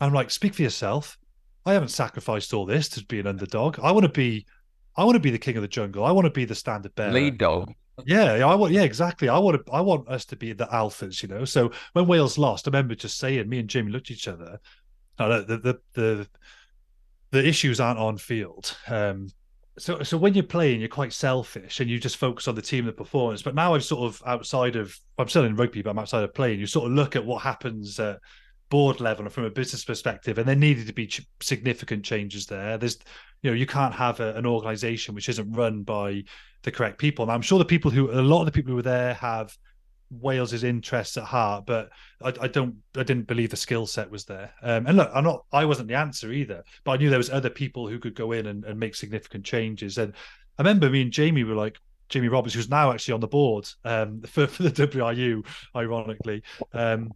[0.00, 1.18] I'm like, speak for yourself.
[1.66, 3.78] I haven't sacrificed all this to be an underdog.
[3.80, 4.46] I want to be,
[4.96, 6.04] I want to be the king of the jungle.
[6.04, 7.12] I want to be the standard bearer.
[7.12, 7.72] Lead dog.
[8.06, 8.72] Yeah, I want.
[8.72, 9.28] Yeah, exactly.
[9.28, 9.72] I want to.
[9.72, 11.22] I want us to be the alphas.
[11.22, 11.44] You know.
[11.44, 14.60] So when Wales lost, I remember just saying, me and Jamie looked at each other.
[15.18, 16.28] the the the
[17.30, 18.76] the issues aren't on field.
[18.86, 19.28] Um,
[19.78, 22.80] so so when you're playing, you're quite selfish and you just focus on the team
[22.80, 23.42] and the performance.
[23.42, 26.34] But now I'm sort of outside of I'm still in rugby, but I'm outside of
[26.34, 26.60] playing.
[26.60, 28.18] You sort of look at what happens at
[28.70, 32.46] board level and from a business perspective, and there needed to be ch- significant changes
[32.46, 32.76] there.
[32.78, 32.98] There's
[33.42, 36.24] you know you can't have a, an organization which isn't run by
[36.62, 37.24] the correct people.
[37.24, 39.56] And I'm sure the people who a lot of the people who were there have
[40.10, 41.90] Wales's interests at heart, but
[42.22, 44.52] I, I, don't, I didn't believe the skill set was there.
[44.62, 47.30] Um, and look, I'm not, I wasn't the answer either, but I knew there was
[47.30, 49.98] other people who could go in and, and make significant changes.
[49.98, 50.14] And
[50.58, 51.78] I remember me and Jamie were like,
[52.08, 55.46] Jamie Roberts, who's now actually on the board um, for, for the WRU,
[55.76, 56.42] ironically.
[56.72, 57.12] Um,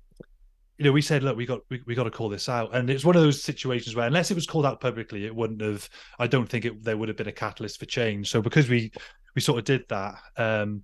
[0.79, 2.91] you know, we said, look, we got we, we got to call this out, and
[2.91, 5.89] it's one of those situations where, unless it was called out publicly, it wouldn't have.
[6.19, 8.31] I don't think it there would have been a catalyst for change.
[8.31, 8.91] So because we
[9.37, 10.83] we sort of did that, um,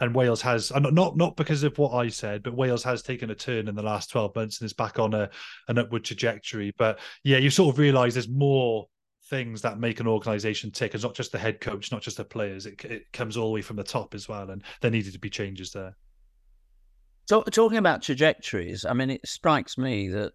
[0.00, 3.30] and Wales has and not not because of what I said, but Wales has taken
[3.30, 5.28] a turn in the last 12 months and is back on a
[5.68, 6.72] an upward trajectory.
[6.78, 8.88] But yeah, you sort of realize there's more
[9.28, 10.94] things that make an organization tick.
[10.94, 12.66] It's not just the head coach, not just the players.
[12.66, 15.18] It, it comes all the way from the top as well, and there needed to
[15.18, 15.96] be changes there.
[17.26, 20.32] So talking about trajectories, I mean, it strikes me that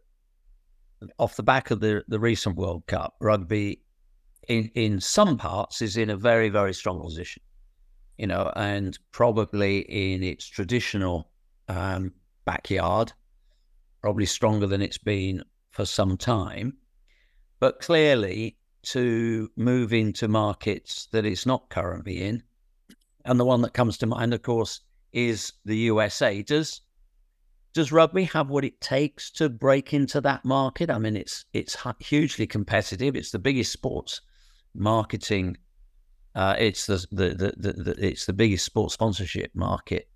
[1.17, 3.81] off the back of the the recent World Cup, rugby
[4.47, 7.41] in in some parts is in a very very strong position
[8.17, 11.29] you know, and probably in its traditional
[11.67, 12.13] um,
[12.45, 13.11] backyard,
[14.01, 16.77] probably stronger than it's been for some time.
[17.59, 22.43] But clearly, to move into markets that it's not currently in,
[23.25, 26.41] and the one that comes to mind, of course, is the USA.
[26.41, 26.81] Does
[27.73, 30.89] does rugby have what it takes to break into that market?
[30.89, 33.15] I mean, it's it's hugely competitive.
[33.15, 34.21] It's the biggest sports
[34.73, 35.57] marketing
[36.35, 40.09] uh, it's the the, the, the, the, it's the biggest sports sponsorship market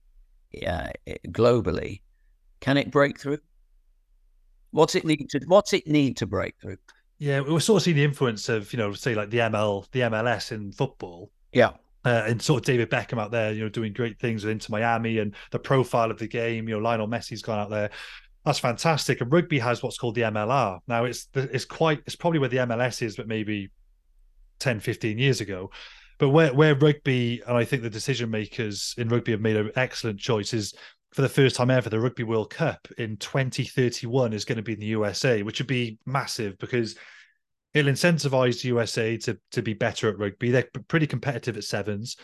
[0.68, 0.90] uh,
[1.28, 2.02] globally.
[2.60, 3.40] Can it break through?
[4.72, 6.78] What's it need to What's it need to break through?
[7.20, 9.90] Yeah, we are sort of seeing the influence of, you know, say like the ML,
[9.92, 11.32] the MLS in football.
[11.52, 11.72] Yeah.
[12.06, 14.72] Uh, and sort of David Beckham out there, you know, doing great things with Inter
[14.72, 16.70] Miami and the profile of the game.
[16.70, 17.90] You know, Lionel Messi's gone out there.
[18.46, 19.20] That's fantastic.
[19.20, 20.80] And rugby has what's called the MLR.
[20.88, 23.70] Now it's it's quite it's probably where the MLS is, but maybe
[24.60, 25.72] 10, 15 years ago.
[26.20, 29.72] But where where rugby and I think the decision makers in rugby have made an
[29.76, 30.74] excellent choice is
[31.14, 34.74] for the first time ever, the Rugby World Cup in 2031 is going to be
[34.74, 36.96] in the USA, which would be massive because
[37.74, 40.52] it'll incentivize the USA to to be better at rugby.
[40.52, 42.16] They're pretty competitive at sevens.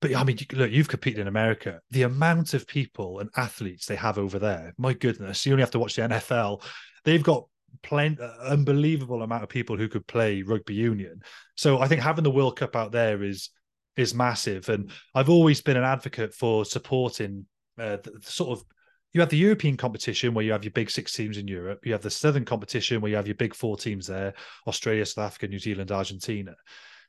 [0.00, 1.80] But I mean, look, you've competed in America.
[1.90, 5.70] The amount of people and athletes they have over there, my goodness, you only have
[5.72, 6.62] to watch the NFL.
[7.04, 7.44] They've got
[7.82, 11.20] plenty, unbelievable amount of people who could play rugby union.
[11.56, 13.50] So I think having the World Cup out there is
[13.96, 14.68] is massive.
[14.68, 17.46] And I've always been an advocate for supporting
[17.78, 18.64] uh, the, the sort of
[19.12, 21.84] you have the European competition where you have your big six teams in Europe.
[21.84, 24.34] You have the Southern competition where you have your big four teams there:
[24.66, 26.54] Australia, South Africa, New Zealand, Argentina.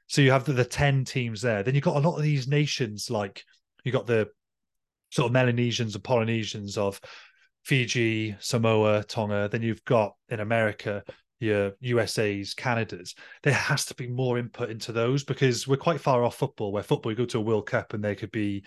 [0.07, 1.63] So you have the, the ten teams there.
[1.63, 3.43] Then you've got a lot of these nations, like
[3.83, 4.29] you got the
[5.11, 6.99] sort of Melanesians and Polynesians of
[7.63, 9.49] Fiji, Samoa, Tonga.
[9.49, 11.03] Then you've got in America
[11.41, 13.15] your USA's, Canada's.
[13.43, 16.71] There has to be more input into those because we're quite far off football.
[16.71, 18.63] Where football, you go to a World Cup and there could be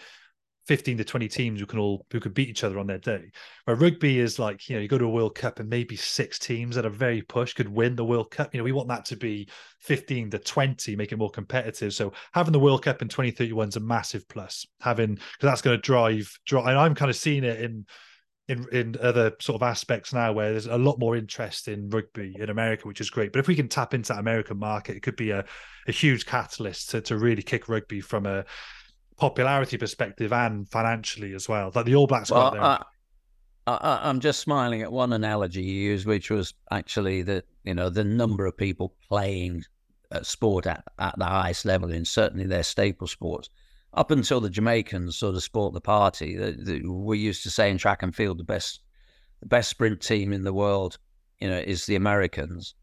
[0.67, 3.31] 15 to 20 teams who can all who could beat each other on their day.
[3.65, 6.39] Where rugby is like, you know, you go to a World Cup and maybe six
[6.39, 8.53] teams that are very push could win the World Cup.
[8.53, 9.49] You know, we want that to be
[9.81, 11.93] 15 to 20, make it more competitive.
[11.95, 14.67] So having the World Cup in 2031 is a massive plus.
[14.81, 17.87] Having because that's going to drive drive and I'm kind of seeing it in
[18.49, 22.37] in in other sort of aspects now where there's a lot more interest in rugby
[22.39, 23.33] in America, which is great.
[23.33, 25.45] But if we can tap into that American market, it could be a,
[25.89, 28.45] a huge catalyst to, to really kick rugby from a
[29.17, 31.71] popularity perspective and financially as well.
[31.75, 32.83] Like the All Blacks well, I,
[33.67, 37.89] I, am just smiling at one analogy you used, which was actually that you know
[37.89, 39.65] the number of people playing
[40.13, 43.49] uh, sport at, at the highest level in certainly their staple sports.
[43.97, 47.71] Up until the Jamaicans sort of sport the party, the, the, we used to say
[47.71, 48.81] in track and field the best
[49.41, 50.99] the best sprint team in the world,
[51.39, 52.75] you know, is the Americans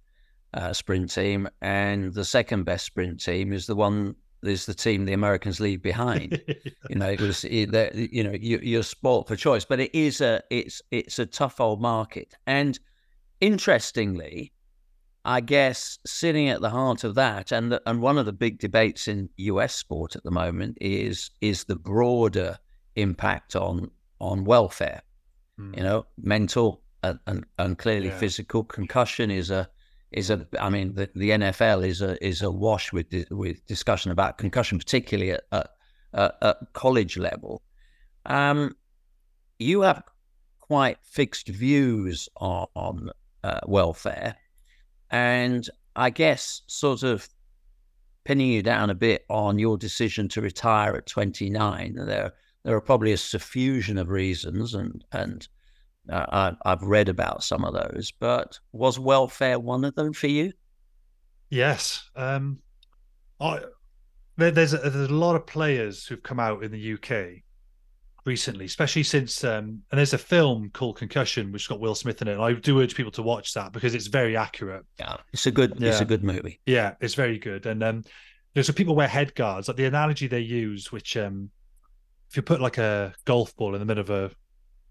[0.54, 5.06] uh, sprint team, and the second best sprint team is the one is the team
[5.06, 6.42] the Americans leave behind.
[6.90, 10.22] you know, it was it, you know you, you're sport for choice, but it is
[10.22, 12.34] a it's it's a tough old market.
[12.46, 12.80] And
[13.40, 14.52] interestingly,
[15.24, 18.60] I guess sitting at the heart of that, and the, and one of the big
[18.60, 19.76] debates in U.S.
[19.76, 22.58] sport at the moment is is the broader
[22.96, 25.02] impact on on welfare.
[25.60, 25.78] Mm.
[25.78, 28.18] You know, mental and and, and clearly yeah.
[28.18, 29.70] physical concussion is a
[30.12, 34.12] is a I mean the, the NFL is a is a wash with with discussion
[34.12, 37.62] about concussion, particularly at, at, at college level.
[38.26, 38.76] Um,
[39.60, 40.04] you have
[40.60, 43.10] quite fixed views on, on
[43.44, 44.36] uh, welfare,
[45.12, 47.28] and I guess sort of
[48.24, 51.96] pinning you down a bit on your decision to retire at 29.
[51.96, 52.34] There
[52.64, 55.48] there are probably a suffusion of reasons, and and
[56.10, 60.28] uh, I, have read about some of those, but was welfare one of them for
[60.28, 60.54] you?
[61.50, 62.10] Yes.
[62.16, 62.60] Um,
[63.40, 63.62] I,
[64.38, 67.44] there, there's, a, there's a lot of players who've come out in the UK
[68.26, 72.28] recently, especially since um, and there's a film called Concussion which got Will Smith in
[72.28, 72.34] it.
[72.34, 74.86] And I do urge people to watch that because it's very accurate.
[75.00, 75.90] Yeah, it's a good yeah.
[75.90, 76.60] it's a good movie.
[76.66, 77.66] Yeah, it's very good.
[77.66, 78.04] And um,
[78.54, 79.68] there's some people wear head guards.
[79.68, 81.50] Like the analogy they use, which um,
[82.30, 84.32] if you put like a golf ball in the middle of a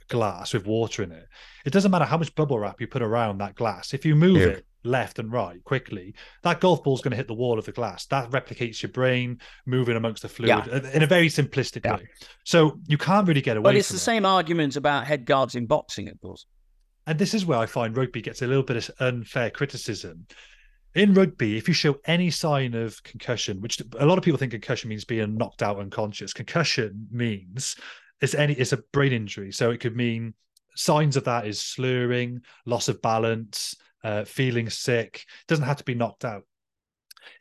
[0.09, 1.27] glass with water in it,
[1.65, 3.95] it doesn't matter how much bubble wrap you put around that glass.
[3.95, 4.47] If you move yeah.
[4.49, 7.65] it left and right quickly, that golf ball is going to hit the wall of
[7.65, 8.07] the glass.
[8.07, 10.91] That replicates your brain moving amongst the fluid yeah.
[10.93, 11.97] in a very simplistic yeah.
[11.97, 12.09] way.
[12.45, 13.65] So you can't really get away.
[13.65, 14.01] But it's the it.
[14.01, 16.47] same argument about head guards in boxing, of course.
[17.07, 20.27] And this is where I find rugby gets a little bit of unfair criticism.
[20.95, 24.53] In rugby, if you show any sign of concussion, which a lot of people think
[24.53, 27.77] concussion means being knocked out unconscious, concussion means
[28.21, 30.35] it's any it's a brain injury, so it could mean
[30.77, 35.25] signs of that is slurring, loss of balance, uh, feeling sick.
[35.49, 36.45] Doesn't have to be knocked out.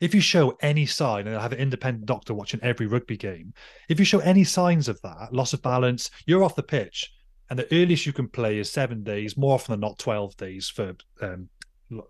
[0.00, 3.54] If you show any sign, and I have an independent doctor watching every rugby game,
[3.88, 7.12] if you show any signs of that, loss of balance, you're off the pitch.
[7.48, 10.68] And the earliest you can play is seven days, more often than not 12 days
[10.68, 11.48] for um,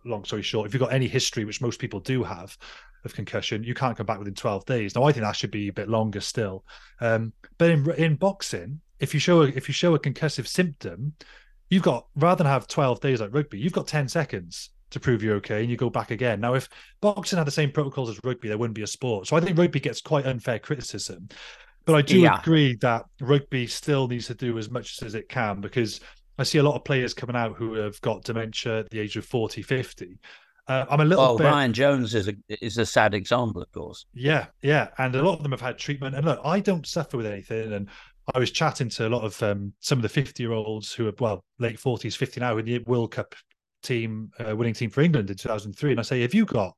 [0.05, 0.67] long story short.
[0.67, 2.57] If you've got any history, which most people do have,
[3.05, 4.95] of concussion, you can't come back within 12 days.
[4.95, 6.65] Now, I think that should be a bit longer still.
[7.01, 11.15] Um, but in in boxing, if you show a, if you show a concussive symptom,
[11.71, 15.23] you've got rather than have 12 days like rugby, you've got 10 seconds to prove
[15.23, 16.41] you're okay and you go back again.
[16.41, 16.68] Now, if
[17.01, 19.29] boxing had the same protocols as rugby, there wouldn't be a sport.
[19.29, 21.29] So I think rugby gets quite unfair criticism.
[21.87, 22.39] But I do yeah.
[22.39, 26.01] agree that rugby still needs to do as much as it can because
[26.39, 29.16] I see a lot of players coming out who have got dementia at the age
[29.16, 30.18] of 40, 50
[30.66, 31.45] Uh, I'm a little well, bit.
[31.45, 34.07] Ryan Jones is a is a sad example, of course.
[34.14, 36.14] Yeah, yeah, and a lot of them have had treatment.
[36.14, 37.73] And look, I don't suffer with anything.
[37.73, 37.89] And
[38.35, 41.09] I was chatting to a lot of um, some of the 50 year olds who
[41.09, 43.35] are well late 40s, 50 now in the World Cup
[43.83, 45.91] team, uh, winning team for England in 2003.
[45.91, 46.74] And I say, have you got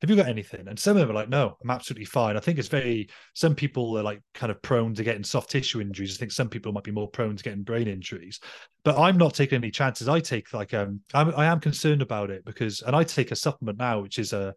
[0.00, 0.66] have you got anything?
[0.66, 2.34] And some of them are like, no, I'm absolutely fine.
[2.36, 5.80] I think it's very, some people are like kind of prone to getting soft tissue
[5.80, 6.16] injuries.
[6.16, 8.40] I think some people might be more prone to getting brain injuries,
[8.82, 10.08] but I'm not taking any chances.
[10.08, 13.36] I take like, um, I'm, I am concerned about it because, and I take a
[13.36, 14.54] supplement now, which is a,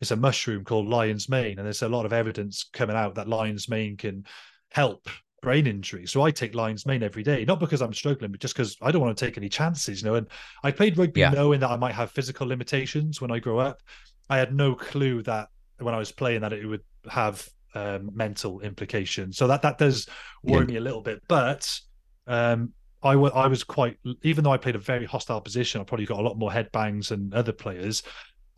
[0.00, 1.58] it's a mushroom called lion's mane.
[1.58, 4.24] And there's a lot of evidence coming out that lion's mane can
[4.70, 5.10] help
[5.46, 6.04] brain injury.
[6.08, 8.90] So I take lion's mane every day, not because I'm struggling, but just because I
[8.90, 10.16] don't want to take any chances, you know.
[10.16, 10.26] And
[10.64, 11.30] I played rugby yeah.
[11.30, 13.80] knowing that I might have physical limitations when I grow up.
[14.28, 15.46] I had no clue that
[15.78, 19.36] when I was playing that it would have um, mental implications.
[19.36, 20.08] So that that does
[20.42, 20.72] worry yeah.
[20.72, 21.22] me a little bit.
[21.28, 21.78] But
[22.26, 22.72] um,
[23.04, 26.06] I, w- I was quite, even though I played a very hostile position, I probably
[26.06, 28.02] got a lot more headbangs than other players.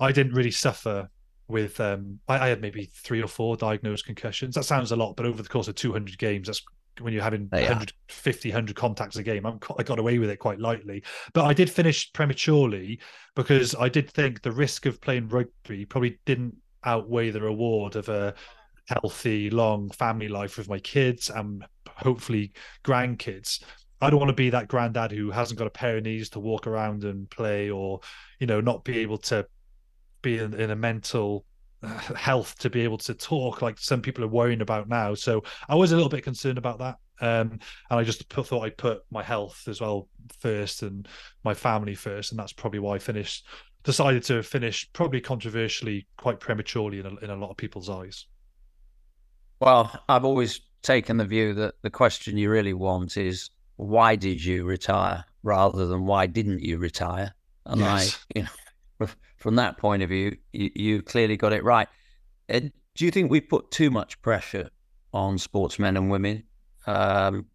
[0.00, 1.10] I didn't really suffer
[1.48, 1.78] with.
[1.80, 4.54] Um, I, I, had maybe three or four diagnosed concussions.
[4.54, 6.62] That sounds a lot, but over the course of 200 games, that's
[7.00, 7.60] when you're having yeah.
[7.60, 9.46] 150, 100 contacts a game.
[9.46, 11.02] I'm, I got away with it quite lightly.
[11.32, 13.00] But I did finish prematurely
[13.34, 18.08] because I did think the risk of playing rugby probably didn't outweigh the reward of
[18.08, 18.34] a
[18.88, 22.52] healthy, long family life with my kids and hopefully
[22.84, 23.62] grandkids.
[24.00, 26.40] I don't want to be that granddad who hasn't got a pair of knees to
[26.40, 28.00] walk around and play or,
[28.38, 29.46] you know, not be able to
[30.22, 31.44] be in, in a mental
[32.16, 35.14] health to be able to talk like some people are worrying about now.
[35.14, 36.96] So I was a little bit concerned about that.
[37.20, 37.58] Um,
[37.90, 40.08] and I just put, thought I'd put my health as well
[40.40, 41.08] first and
[41.44, 42.32] my family first.
[42.32, 43.46] And that's probably why I finished,
[43.82, 48.26] decided to finish probably controversially quite prematurely in a, in a lot of people's eyes.
[49.60, 54.44] Well, I've always taken the view that the question you really want is why did
[54.44, 57.34] you retire rather than why didn't you retire?
[57.66, 58.18] And yes.
[58.34, 58.42] I, you
[59.00, 59.08] know,
[59.38, 61.88] from that point of view, you, you clearly got it right.
[62.48, 64.70] Do you think we put too much pressure
[65.12, 66.42] on sportsmen and women?
[66.86, 67.46] Um,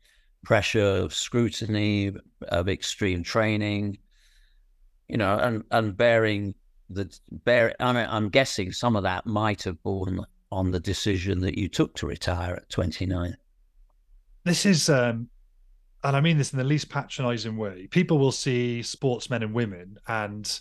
[0.44, 2.14] pressure of scrutiny,
[2.50, 3.98] of extreme training,
[5.08, 6.54] you know, and, and bearing
[6.90, 7.74] the bear.
[7.80, 11.68] I mean, I'm guessing some of that might have borne on the decision that you
[11.68, 13.36] took to retire at 29.
[14.44, 15.30] This is, um,
[16.04, 17.88] and I mean this in the least patronizing way.
[17.88, 20.60] People will see sportsmen and women and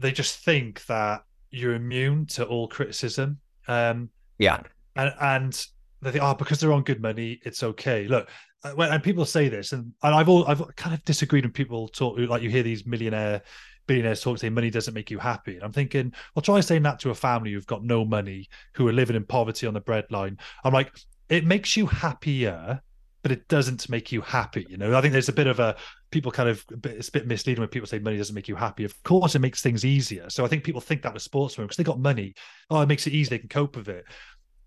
[0.00, 3.38] they just think that you're immune to all criticism.
[3.68, 4.60] Um, yeah,
[4.96, 5.66] and and
[6.02, 8.08] they think, oh, because they're on good money, it's okay.
[8.08, 8.28] Look,
[8.64, 11.52] uh, when and people say this, and, and I've all I've kind of disagreed when
[11.52, 13.42] people talk like you hear these millionaire
[13.86, 15.54] billionaires talk saying money doesn't make you happy.
[15.54, 18.86] And I'm thinking, well, try saying that to a family who've got no money, who
[18.88, 20.38] are living in poverty on the breadline.
[20.64, 20.92] I'm like,
[21.28, 22.80] it makes you happier
[23.22, 24.66] but it doesn't make you happy.
[24.68, 25.76] You know, I think there's a bit of a
[26.10, 28.84] people kind of it's a bit misleading when people say money doesn't make you happy.
[28.84, 30.30] Of course, it makes things easier.
[30.30, 32.34] So I think people think that with sportsmen because they got money.
[32.70, 33.30] Oh, it makes it easy.
[33.30, 34.04] They can cope with it.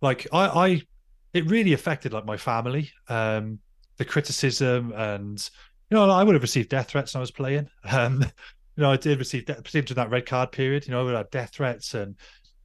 [0.02, 0.82] Like I, I
[1.34, 3.60] it really affected like my family, um,
[3.98, 5.50] the criticism, and
[5.90, 7.70] you know, I would have received death threats when I was playing.
[7.90, 8.24] Um,
[8.76, 10.88] you know, I did receive de- particularly during that red card period.
[10.88, 12.16] You know, I have death threats and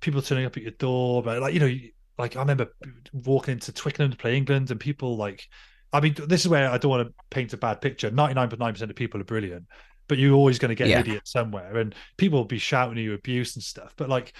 [0.00, 1.74] people turning up at your door, but like you know.
[2.16, 2.74] Like I remember
[3.12, 5.46] walking into Twickenham to play England, and people like
[5.92, 8.10] I mean, this is where I don't want to paint a bad picture.
[8.10, 9.66] 99.9% of people are brilliant,
[10.06, 10.98] but you're always going to get yeah.
[10.98, 13.94] an idiot somewhere, and people will be shouting at you abuse and stuff.
[13.96, 14.32] But like,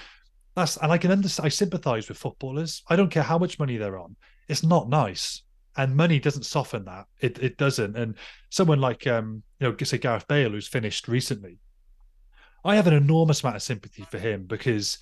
[0.55, 1.47] that's and I can understand.
[1.47, 2.83] I sympathise with footballers.
[2.89, 4.17] I don't care how much money they're on.
[4.49, 5.43] It's not nice,
[5.77, 7.07] and money doesn't soften that.
[7.21, 7.97] It it doesn't.
[7.97, 8.17] And
[8.51, 11.59] someone like um, you know, say Gareth Bale, who's finished recently,
[12.65, 14.99] I have an enormous amount of sympathy for him because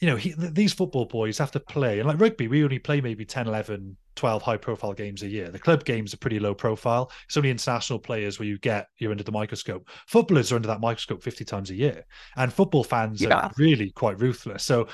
[0.00, 1.98] you know, he, these football boys have to play.
[1.98, 5.50] And like rugby, we only play maybe 10, 11, 12 high profile games a year.
[5.50, 7.12] The club games are pretty low profile.
[7.26, 9.88] It's only international players where you get, you're under the microscope.
[10.06, 12.04] Footballers are under that microscope 50 times a year.
[12.36, 13.34] And football fans yeah.
[13.34, 14.64] are really quite ruthless.
[14.64, 14.88] So,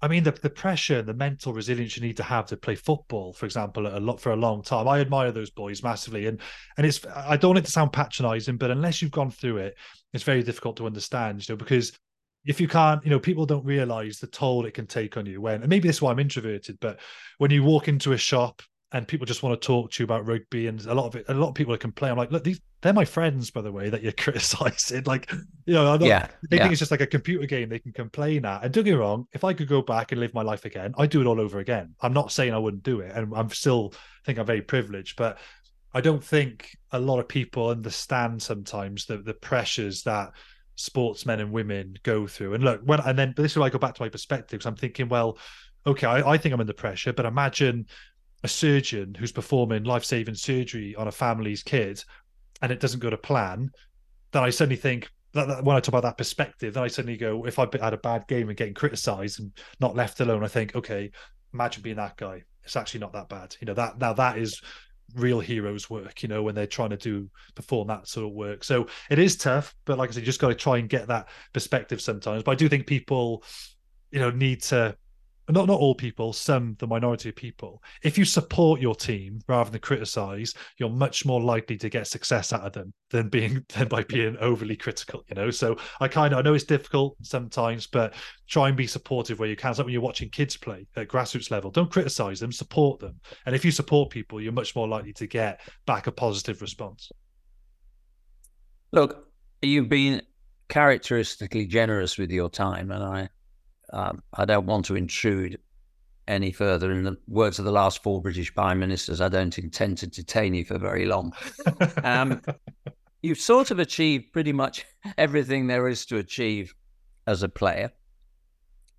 [0.00, 2.76] I mean, the, the pressure and the mental resilience you need to have to play
[2.76, 4.88] football, for example, a lot for a long time.
[4.88, 6.26] I admire those boys massively.
[6.26, 6.40] And
[6.76, 9.74] and it's I don't want it to sound patronizing, but unless you've gone through it,
[10.12, 11.98] it's very difficult to understand, you know, because
[12.46, 15.40] if you can't, you know, people don't realize the toll it can take on you
[15.40, 17.00] when, and maybe this is why I'm introverted, but
[17.38, 20.26] when you walk into a shop and people just want to talk to you about
[20.26, 22.12] rugby and a lot of it, a lot of people are complaining.
[22.12, 25.02] I'm like, look, these they're my friends, by the way, that you're criticizing.
[25.04, 25.30] Like,
[25.64, 26.62] you know, not, yeah, they yeah.
[26.62, 28.62] think it's just like a computer game they can complain at.
[28.62, 30.94] And don't get me wrong, if I could go back and live my life again,
[30.96, 31.94] I'd do it all over again.
[32.00, 33.92] I'm not saying I wouldn't do it, and I'm still
[34.24, 35.38] think I'm very privileged, but
[35.94, 40.30] I don't think a lot of people understand sometimes the the pressures that
[40.76, 42.54] sportsmen and women go through.
[42.54, 44.66] And look, when and then this is where I go back to my perspectives.
[44.66, 45.38] I'm thinking, well,
[45.86, 47.86] okay, I, I think I'm under pressure, but imagine
[48.44, 52.02] a surgeon who's performing life-saving surgery on a family's kid
[52.62, 53.70] and it doesn't go to plan,
[54.32, 57.16] then I suddenly think that, that, when I talk about that perspective, then I suddenly
[57.16, 60.48] go, if I had a bad game and getting criticised and not left alone, I
[60.48, 61.10] think, okay,
[61.52, 62.42] imagine being that guy.
[62.64, 63.56] It's actually not that bad.
[63.60, 64.60] You know that now that is
[65.14, 66.22] real heroes work.
[66.22, 68.64] You know when they're trying to do perform that sort of work.
[68.64, 71.08] So it is tough, but like I said, you just got to try and get
[71.08, 72.42] that perspective sometimes.
[72.42, 73.44] But I do think people,
[74.10, 74.96] you know, need to
[75.48, 77.82] not not all people, some the minority of people.
[78.02, 82.52] If you support your team rather than criticize, you're much more likely to get success
[82.52, 85.24] out of them than being than by being overly critical.
[85.28, 88.14] You know, so I kind of I know it's difficult sometimes, but
[88.48, 89.70] try and be supportive where you can.
[89.70, 93.20] It's like when you're watching kids play at grassroots level, don't criticize them, support them.
[93.46, 97.10] And if you support people, you're much more likely to get back a positive response.
[98.92, 99.28] Look,
[99.62, 100.22] you've been
[100.68, 103.28] characteristically generous with your time, and I
[103.92, 105.58] um, I don't want to intrude
[106.28, 106.90] any further.
[106.90, 110.54] In the words of the last four British Prime Ministers, I don't intend to detain
[110.54, 111.32] you for very long.
[112.02, 112.42] Um,
[113.22, 114.84] you've sort of achieved pretty much
[115.18, 116.74] everything there is to achieve
[117.26, 117.92] as a player.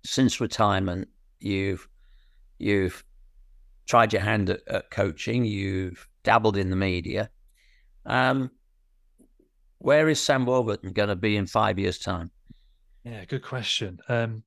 [0.04, 1.08] Since retirement,
[1.40, 1.88] you've
[2.58, 3.04] you've
[3.86, 5.44] tried your hand at, at coaching.
[5.44, 7.30] You've dabbled in the media.
[8.06, 8.50] Um,
[9.78, 12.30] where is Sam Warburton going to be in five years' time?
[13.04, 13.98] Yeah, good question.
[14.08, 14.42] Um,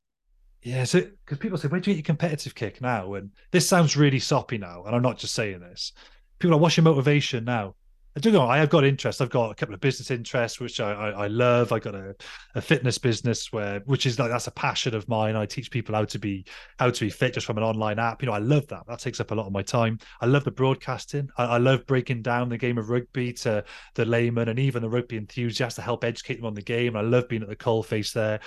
[0.63, 3.15] yeah, so because people say, where do you get your competitive kick now?
[3.15, 5.93] And this sounds really soppy now, and I'm not just saying this.
[6.39, 7.75] People are, what's your motivation now?
[8.15, 9.21] I do know I have got interest.
[9.21, 11.71] I've got a couple of business interests, which I, I, I love.
[11.71, 12.13] I got a,
[12.55, 15.37] a, fitness business where, which is like that's a passion of mine.
[15.37, 16.45] I teach people how to be
[16.77, 18.21] how to be fit just from an online app.
[18.21, 18.83] You know, I love that.
[18.87, 19.97] That takes up a lot of my time.
[20.19, 21.29] I love the broadcasting.
[21.37, 23.63] I, I love breaking down the game of rugby to
[23.95, 26.97] the layman and even the rugby enthusiast to help educate them on the game.
[26.97, 28.41] I love being at the coal face there.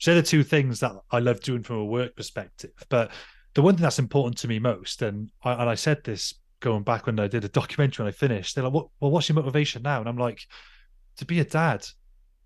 [0.00, 2.72] So they're the two things that I love doing from a work perspective.
[2.88, 3.12] But
[3.54, 6.82] the one thing that's important to me most, and I, and I said this going
[6.82, 9.36] back when I did a documentary when I finished, they're like, what, well, what's your
[9.36, 10.00] motivation now?
[10.00, 10.40] And I'm like,
[11.18, 11.86] to be a dad.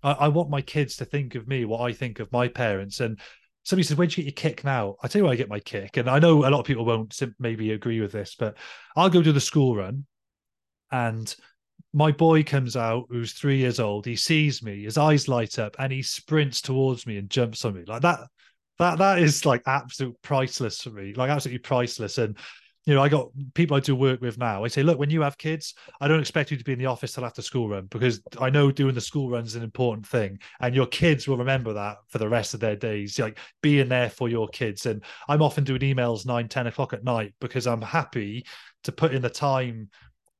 [0.03, 2.99] I, I want my kids to think of me what I think of my parents.
[2.99, 3.19] And
[3.63, 4.95] somebody says, where do you get your kick now?
[5.01, 5.97] I tell you where I get my kick.
[5.97, 8.57] And I know a lot of people won't maybe agree with this, but
[8.97, 10.05] I'll go do the school run
[10.91, 11.33] and
[11.95, 15.73] my boy comes out who's three years old he sees me his eyes light up
[15.79, 17.83] and he sprints towards me and jumps on me.
[17.87, 18.19] Like that
[18.79, 22.17] that that is like absolute priceless for me like absolutely priceless.
[22.17, 22.37] And
[22.85, 25.21] you know i got people i do work with now i say look when you
[25.21, 27.87] have kids i don't expect you to be in the office till after school run
[27.87, 31.37] because i know doing the school run is an important thing and your kids will
[31.37, 34.85] remember that for the rest of their days like being there for your kids.
[34.85, 38.45] And i'm often doing emails 9 10 o'clock at night because i'm happy
[38.83, 39.89] to put in the time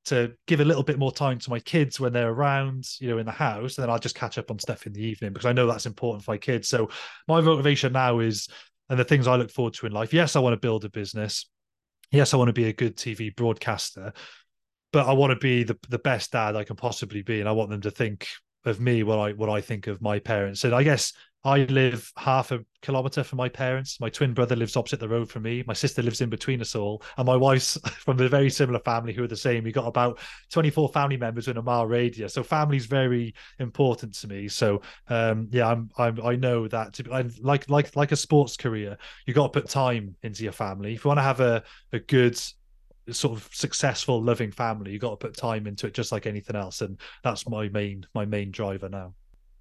[0.06, 3.18] to give a little bit more time to my kids when they're around, you know,
[3.18, 5.46] in the house, and then I'll just catch up on stuff in the evening because
[5.46, 6.68] I know that's important for my kids.
[6.68, 6.90] So
[7.28, 8.48] my motivation now is,
[8.88, 10.14] and the things I look forward to in life.
[10.14, 11.48] Yes, I want to build a business.
[12.12, 14.12] Yes, I want to be a good TV broadcaster,
[14.92, 17.52] but I want to be the the best dad I can possibly be, and I
[17.52, 18.28] want them to think
[18.64, 20.62] of me what I what I think of my parents.
[20.62, 21.12] And I guess
[21.46, 24.00] I live half a kilometer from my parents.
[24.00, 25.62] My twin brother lives opposite the road from me.
[25.64, 27.04] My sister lives in between us all.
[27.16, 29.62] And my wife's from a very similar family who are the same.
[29.62, 30.18] We got about
[30.50, 32.34] 24 family members in a mile radius.
[32.34, 34.48] So family's very important to me.
[34.48, 38.56] So um, yeah, I'm, I'm I know that to, I, like like like a sports
[38.56, 40.94] career, you got to put time into your family.
[40.94, 42.40] If you want to have a, a good
[43.12, 46.56] sort of successful loving family you got to put time into it just like anything
[46.56, 49.14] else and that's my main my main driver now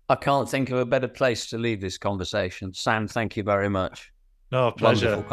[0.07, 2.73] I can't think of a better place to leave this conversation.
[2.73, 4.11] Sam, thank you very much.
[4.51, 5.25] No, pleasure.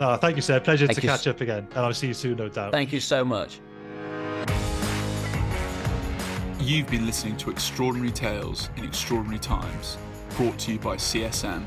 [0.00, 0.60] Oh, thank you, sir.
[0.60, 1.66] Pleasure thank to catch up again.
[1.70, 2.72] And I'll see you soon, no doubt.
[2.72, 3.60] Thank you so much.
[6.60, 9.96] You've been listening to Extraordinary Tales in Extraordinary Times,
[10.36, 11.66] brought to you by CSM